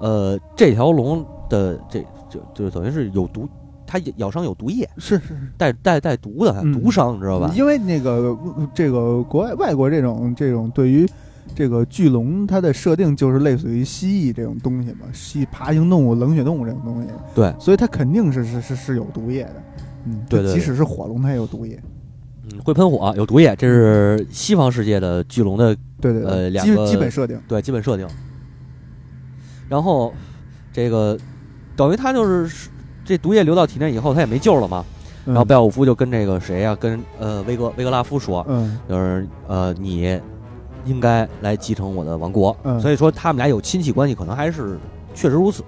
[0.00, 3.48] 呃，这条龙的这就就等于是有毒。
[3.94, 7.52] 它咬伤有毒液，是是是带带带毒的毒伤，你知道吧？
[7.54, 8.36] 因为那个
[8.74, 11.08] 这个国外外国这种这种对于
[11.54, 17.08] 这个巨龙，它的设定就是类似于蜥蜴这种东西嘛，蜥爬行动物、冷血动物这种东西。
[17.36, 19.62] 对，所以它肯定是是是是有毒液的。
[20.06, 21.80] 嗯，对对，即使是火龙，它也有毒液。
[22.50, 28.08] 嗯，会喷火，有毒液，这是西方世界的巨龙的对对呃两个基本设定，对基本设定。
[29.68, 30.12] 然后
[30.72, 31.16] 这个
[31.76, 32.68] 等于它就是。
[33.04, 34.84] 这毒液流到体内以后，他也没救了嘛。
[35.24, 38.46] 然后贝奥武夫就跟这个谁呀，跟呃威格威格拉夫说，
[38.88, 40.20] 就是呃你
[40.84, 42.54] 应该来继承我的王国。
[42.80, 44.78] 所以说他们俩有亲戚关系，可能还是
[45.14, 45.62] 确实如此，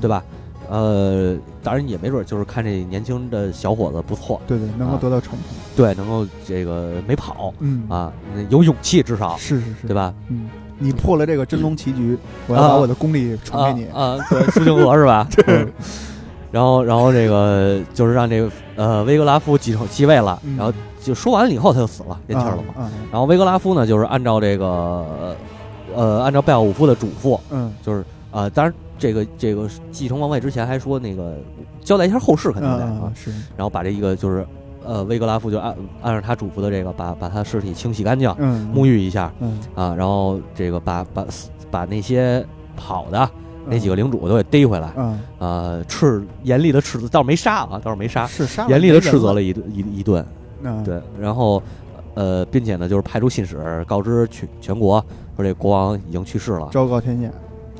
[0.00, 0.22] 对吧？
[0.68, 5.36] 呃，当然也没准就是看这年轻的小伙子不错，对对，能够得到宠，
[5.74, 8.12] 对，能够这个没跑，嗯啊，
[8.50, 10.14] 有勇气至少是是是，对吧？
[10.28, 10.48] 嗯。
[10.82, 12.16] 你破了这个真龙棋局，
[12.46, 14.16] 我要把我的功力传给你啊！
[14.30, 15.28] 对，苏清河是吧？
[16.52, 22.90] 然后，然后这个就是让这个呃维格拉夫继承继位了，然后就说完了以后他就死了，咽气了嘛。
[23.10, 25.36] 然后维格拉夫呢，就是按照这个
[25.94, 31.36] 呃按照贝奥武夫的嘱咐，嗯，就是啊，当然这个这个继承王位之前还说那个
[31.82, 33.30] 交代一下后事肯定得啊，是。
[33.56, 34.46] 然后把这一个就是
[34.84, 39.58] 呃，威格拉夫就按按照他嘱咐的这个，把把他尸体清洗干净，嗯，沐浴一下，嗯。
[39.74, 41.24] 啊，然后这个把把
[41.70, 42.44] 把那些
[42.76, 43.30] 跑的
[43.66, 50.24] 那几个领主都给逮回来，嗯，呃，斥严厉的斥责，倒是没杀啊，倒是没杀，是杀严厉的斥责了一顿一一顿，
[50.62, 51.62] 嗯，对，然后
[52.14, 55.04] 呃，并且呢，就是派出信使告知全全国
[55.36, 57.28] 说这国王已经去世了，昭告天下，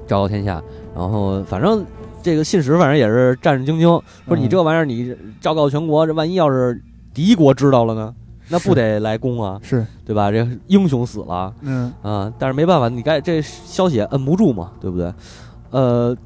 [0.06, 0.62] 昭告天下，
[0.94, 1.84] 然后反正。
[2.22, 6.78] 这个信使反正也是战战兢兢，说你这玩意儿你昭告全国，这万一要是
[7.14, 8.14] 敌国知道了呢，
[8.50, 9.58] 那不得来攻啊？
[9.62, 10.30] 是对吧？
[10.30, 15.10] 这英雄死了，嗯啊，但是没办法，你该这消息摁不住嘛，对不对？
[15.70, 16.16] 呃，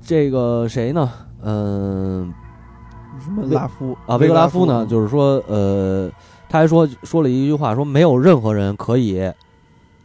[0.00, 1.10] 这个谁呢？
[1.42, 2.32] 嗯，
[3.20, 4.16] 什么拉夫啊？
[4.16, 4.86] 维格拉夫呢？
[4.86, 6.10] 就是说，呃，
[6.48, 9.32] 他还说说了一句话，说没有任何人可以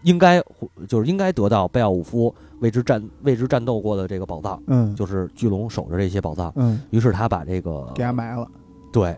[0.04, 0.42] 应该
[0.88, 2.34] 就是应该得到贝奥武夫。
[2.60, 8.48] 为之战为之战斗过的这个宝藏，嗯，就是巨龙守着这些宝藏，嗯，于是他把这个给他埋了，
[8.90, 9.14] 对，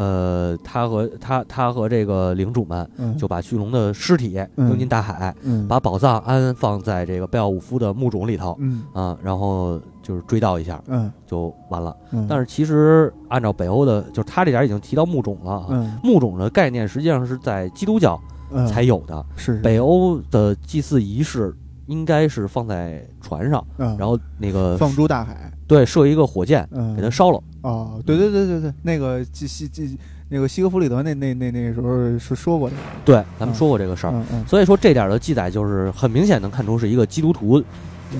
[0.00, 2.88] 呃，他和他他和这个领主们
[3.18, 8.82] 就把巨龙的尸体扔进大海，嗯，把宝藏安放在这个贝奥武夫的墓冢里头，嗯。
[8.94, 11.94] 啊，然后就是追悼一下，嗯，就完了。
[12.12, 18.18] 嗯，但是其实按照北欧的，就是他这点已经提到墓冢了，嗯，墓冢的概念实际上是在基督教
[18.66, 21.54] 才有的，是北欧的祭祀仪式。
[21.86, 27.40] 应该是放在船上，然后那个放诸大海，对，射一个火箭，给它烧了。
[27.60, 29.96] 哦，对对对对对，那个西西西
[30.28, 34.24] 那个西格弗里德那那那那时候是说过的，对，咱们说过这个事儿。
[34.48, 37.62] 所以说这点的记载就是很明显能看出是一个基督徒，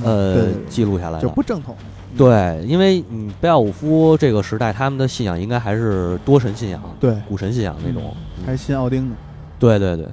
[0.04, 1.74] 呃，记录下来的，就不正统。
[2.16, 8.14] 对，因为嗯，贝奥武夫这个时代他们的信仰应该还是多神信仰，对，古神信仰那种，
[8.46, 9.16] 还信奥丁呢。
[9.58, 10.06] 对对对，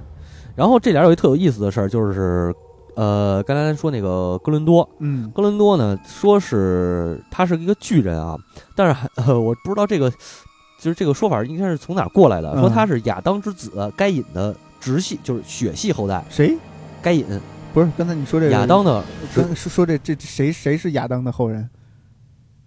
[0.56, 2.52] 然后这点有一特有意思的事儿就是。
[2.98, 8.36] 呃，刚才说那个哥伦多，嗯，哥伦多呢，说是他是一个巨人啊，
[8.76, 10.10] 但是还 呃，我不知道这个，
[10.80, 16.26] 就是这个说法应该是从哪过来的，说他是亚当之子该隐的直系，就是血系后代。
[16.28, 16.58] 谁？
[17.00, 17.24] 该隐？
[17.72, 21.70] 不是，刚才你说这个亚当的，说说这这谁谁是亚当的后人？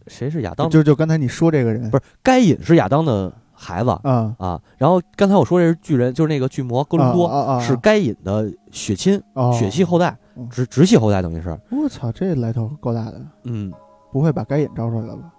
[0.06, 0.70] 谁是亚当？
[0.70, 3.32] 就就刚才你说这个人，不是该隐是亚当的。
[3.62, 4.58] 孩子啊啊！
[4.78, 10.16] 然后刚才我说这是巨人，就是那个巨魔哥伦多，是该隐的血亲、血系后代，
[10.50, 11.54] 直直系后代，等于是。
[11.70, 13.20] 我操，这来头够大的。
[13.44, 13.70] 嗯，
[14.10, 15.30] 不会把该隐招出来了吧？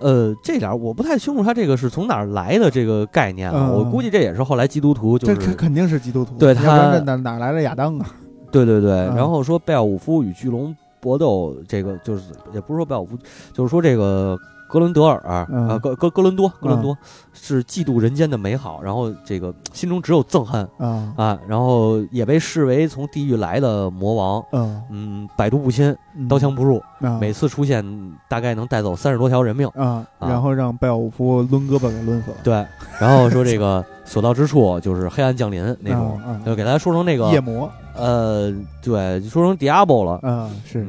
[0.00, 3.70] 呃，这点我不太清楚，他这个是从哪儿来的这个概念啊？
[3.70, 6.34] 我估计这也是后来基督徒，就是肯定是基督徒。
[6.36, 8.06] 对他哪哪来的亚当啊？
[8.50, 8.90] 对对对。
[9.14, 13.16] 然后说贝奥武夫与巨龙搏斗，这个就是也不是说贝奥武夫，
[13.52, 14.36] 就是说这个。
[14.68, 15.46] 格伦德尔啊，
[15.82, 16.96] 格格格伦多，格伦多
[17.32, 24.82] 是嫉妒人间的美好，然后这个心中只有憎恨啊啊，然后也被视为从地狱来的魔王，嗯。
[24.90, 25.94] 嗯，百毒不侵，
[26.28, 26.82] 刀枪不入，
[27.20, 27.84] 每次出现
[28.28, 32.66] 大概能带走三十多条人命啊，然后让贝奥武夫抡胳膊给抡死了，对，
[33.00, 38.52] 然后说这个所到之处就是黑暗降临那种，就给大家说成那个夜魔，呃，
[38.82, 40.86] 对，说成 Diablo 了，嗯是。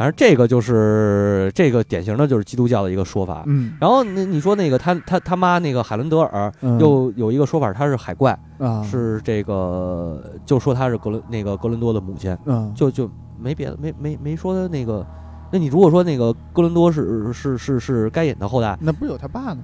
[0.00, 15.06] 反正这个就是这个典型的就是基督教的一个说法，嗯，然后你你说那个他他他妈那个海伦德尔又有一个说法，他是海怪啊，是这个就说他是格伦那个格伦多的母亲，嗯，就就没别的，没没没说那个，
[15.52, 19.58] 那你如果说那个哥伦多是是是是该隐的后代，那不是有他爸呢？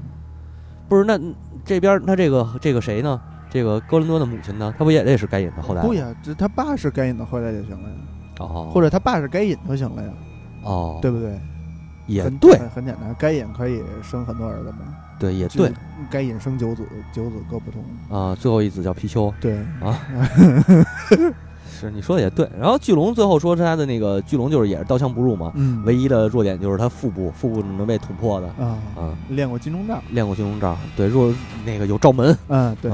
[0.87, 1.19] 不是，那
[1.65, 3.19] 这边他这个这个谁呢？
[3.49, 4.75] 这个哥伦多的母亲呢？
[4.77, 5.81] 他不也得是该隐的后代？
[5.81, 7.95] 不呀，这他爸是该隐的后代就行了呀，
[8.41, 10.11] 哦，或者他爸是该隐就行了呀。
[10.67, 11.39] 哦，对不对？
[12.07, 13.15] 也对，很简单。
[13.19, 14.77] 该隐可以生很多儿子嘛？
[15.19, 15.73] 对，也对。
[16.11, 17.83] 该隐生九子，九子各不同。
[18.17, 19.33] 啊，最后一子叫貔貅。
[19.41, 19.99] 对啊，
[21.69, 22.49] 是你说的也对。
[22.61, 29.11] 然后巨龙最后说他的那个巨龙就是也是刀枪不入嘛，嗯，唯一的弱点就是他腹部，腹部能被捅破的啊啊。
[29.31, 32.91] 练过金钟罩，练过金钟罩，对，若那个有罩门，嗯，对。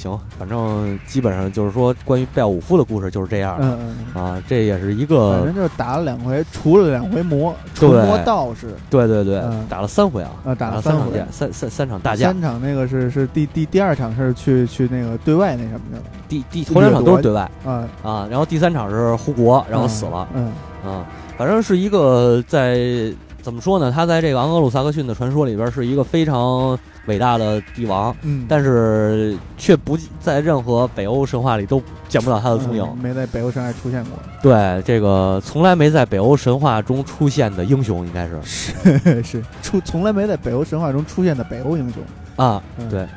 [0.00, 3.58] 行，反正基本上就是说，关于贝奥武夫的故事就是这样。
[3.60, 3.78] 嗯
[4.14, 8.74] 嗯啊，这也是一个，反正就是打了两回，除了两回魔，除魔道士。
[8.88, 12.32] 对对对，打了三回啊，啊，打了三回，三三三场大战。
[12.32, 20.26] 三场那个是是第第第二场是去去那个对外那什么的，第第头两场都是对外啊啊，然后第三场是护国，然后死了。
[20.34, 20.50] 嗯
[20.82, 21.04] 啊，
[21.36, 23.12] 反正是一个在
[23.42, 23.90] 怎么说呢？
[23.90, 26.78] 他在这个昂格鲁萨克逊的传说里边是一个非常。
[27.06, 34.12] 伟大的帝王，嗯，但是却不在任何北欧神话里都见不到他的踪影，没在北欧神话出现过。
[34.42, 42.02] 对，这个从来没在北欧神话中出现的英雄，应该是是是出从来没在北欧神话中出现的北欧英雄
[42.36, 42.62] 啊。
[42.90, 43.08] 对，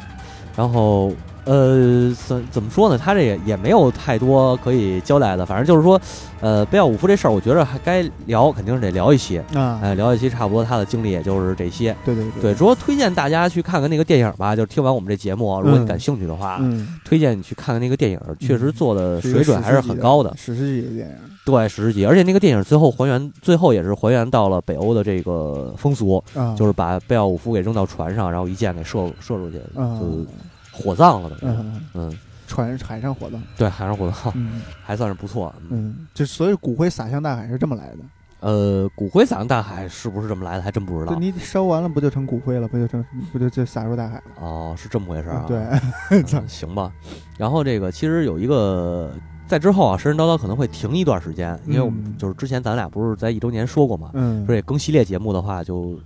[0.56, 1.12] 然后
[1.46, 2.98] 呃，怎怎么说呢？
[2.98, 6.00] 他这也也没有太多可以交代的，反正就是说，
[6.40, 11.94] 呃，贝奥武夫这事儿，我觉着还该聊，肯定是得聊一些啊，哎，聊一些，差不多他的经历也就是这些。
[12.06, 21.16] 对对对，主要推荐大家去看看那个电影吧，就是听完我们这节目，如果你感兴趣的话，嗯，推荐你去看看那个电影，确实做的水准还是很高的，史诗级的电影。
[21.46, 26.24] 对，史诗级，而且那个电影最后还原，最后也是还原到了北欧的这个风俗，
[26.56, 30.26] 就是把贝奥武夫给扔到船上，然后一箭给射射出去，就。
[30.74, 34.34] 火葬了的，嗯嗯，船海上火葬，对，海上火葬，
[34.84, 38.00] 还算是不错，嗯，就所以骨灰撒向大海是这么来的，
[38.40, 41.16] 呃，骨灰撒向大海是不是这么来的，还真不知道。
[41.20, 44.24] 你烧完了不就成骨灰了，不就成不就就撒入大海了？
[44.42, 45.46] 哦，是这么回事啊？
[45.48, 46.92] 对，行吧。
[47.38, 49.12] 然后这个其实有一个
[49.48, 56.00] 在之后啊，神神叨叨可能会停一段时间，因为我们就是之前咱俩不是在一周年说过嘛，嗯，说这更系列节目的话，就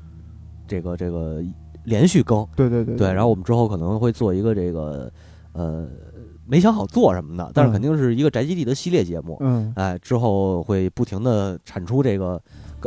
[0.67, 1.41] 这个这个。
[1.87, 5.09] 连续更，对对对对，然后我们之后可能会做一个这个，
[5.53, 5.87] 呃，
[6.45, 12.41] 没想好做什么的，但是肯定是一个宅基地的系列节目，嗯，哎，之后会不停的产出这个，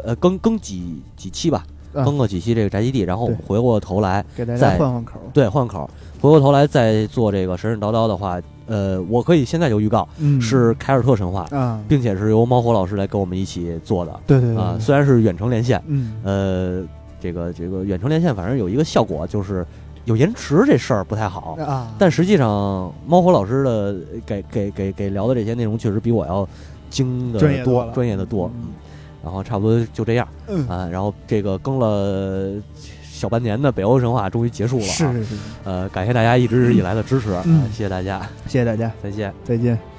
[0.05, 5.89] 呃，更更几几期吧，更个几期这个宅基地，然后我们回过头来给大家换换口，对，换口，
[6.21, 10.07] 回过头来再做这个神神叨叨的话，呃，我可以现在就预告，
[10.43, 16.87] 是凯尔特神话啊，并且是由猫火老师来跟我们一起做的，对对啊，虽然是远程连线，嗯，呃。
[17.21, 19.67] 这个这个远程连线，反正有一个效果，就是
[20.07, 21.93] 有延迟这事儿不太好啊。
[21.99, 26.49] 但实际上，猫火老师的给给给给聊的这些内容，确实比我要
[26.89, 28.51] 精的多，专业的多。
[28.55, 28.69] 嗯，
[29.23, 30.27] 然后差不多就这样
[30.69, 30.89] 啊。
[30.91, 32.53] 然后这个更了
[33.03, 35.35] 小半年的北欧神话终于结束了，是是是。
[35.65, 37.37] 呃，感谢大家一直以来的支持，
[37.71, 39.90] 谢谢大家，谢谢大家，再见，再见。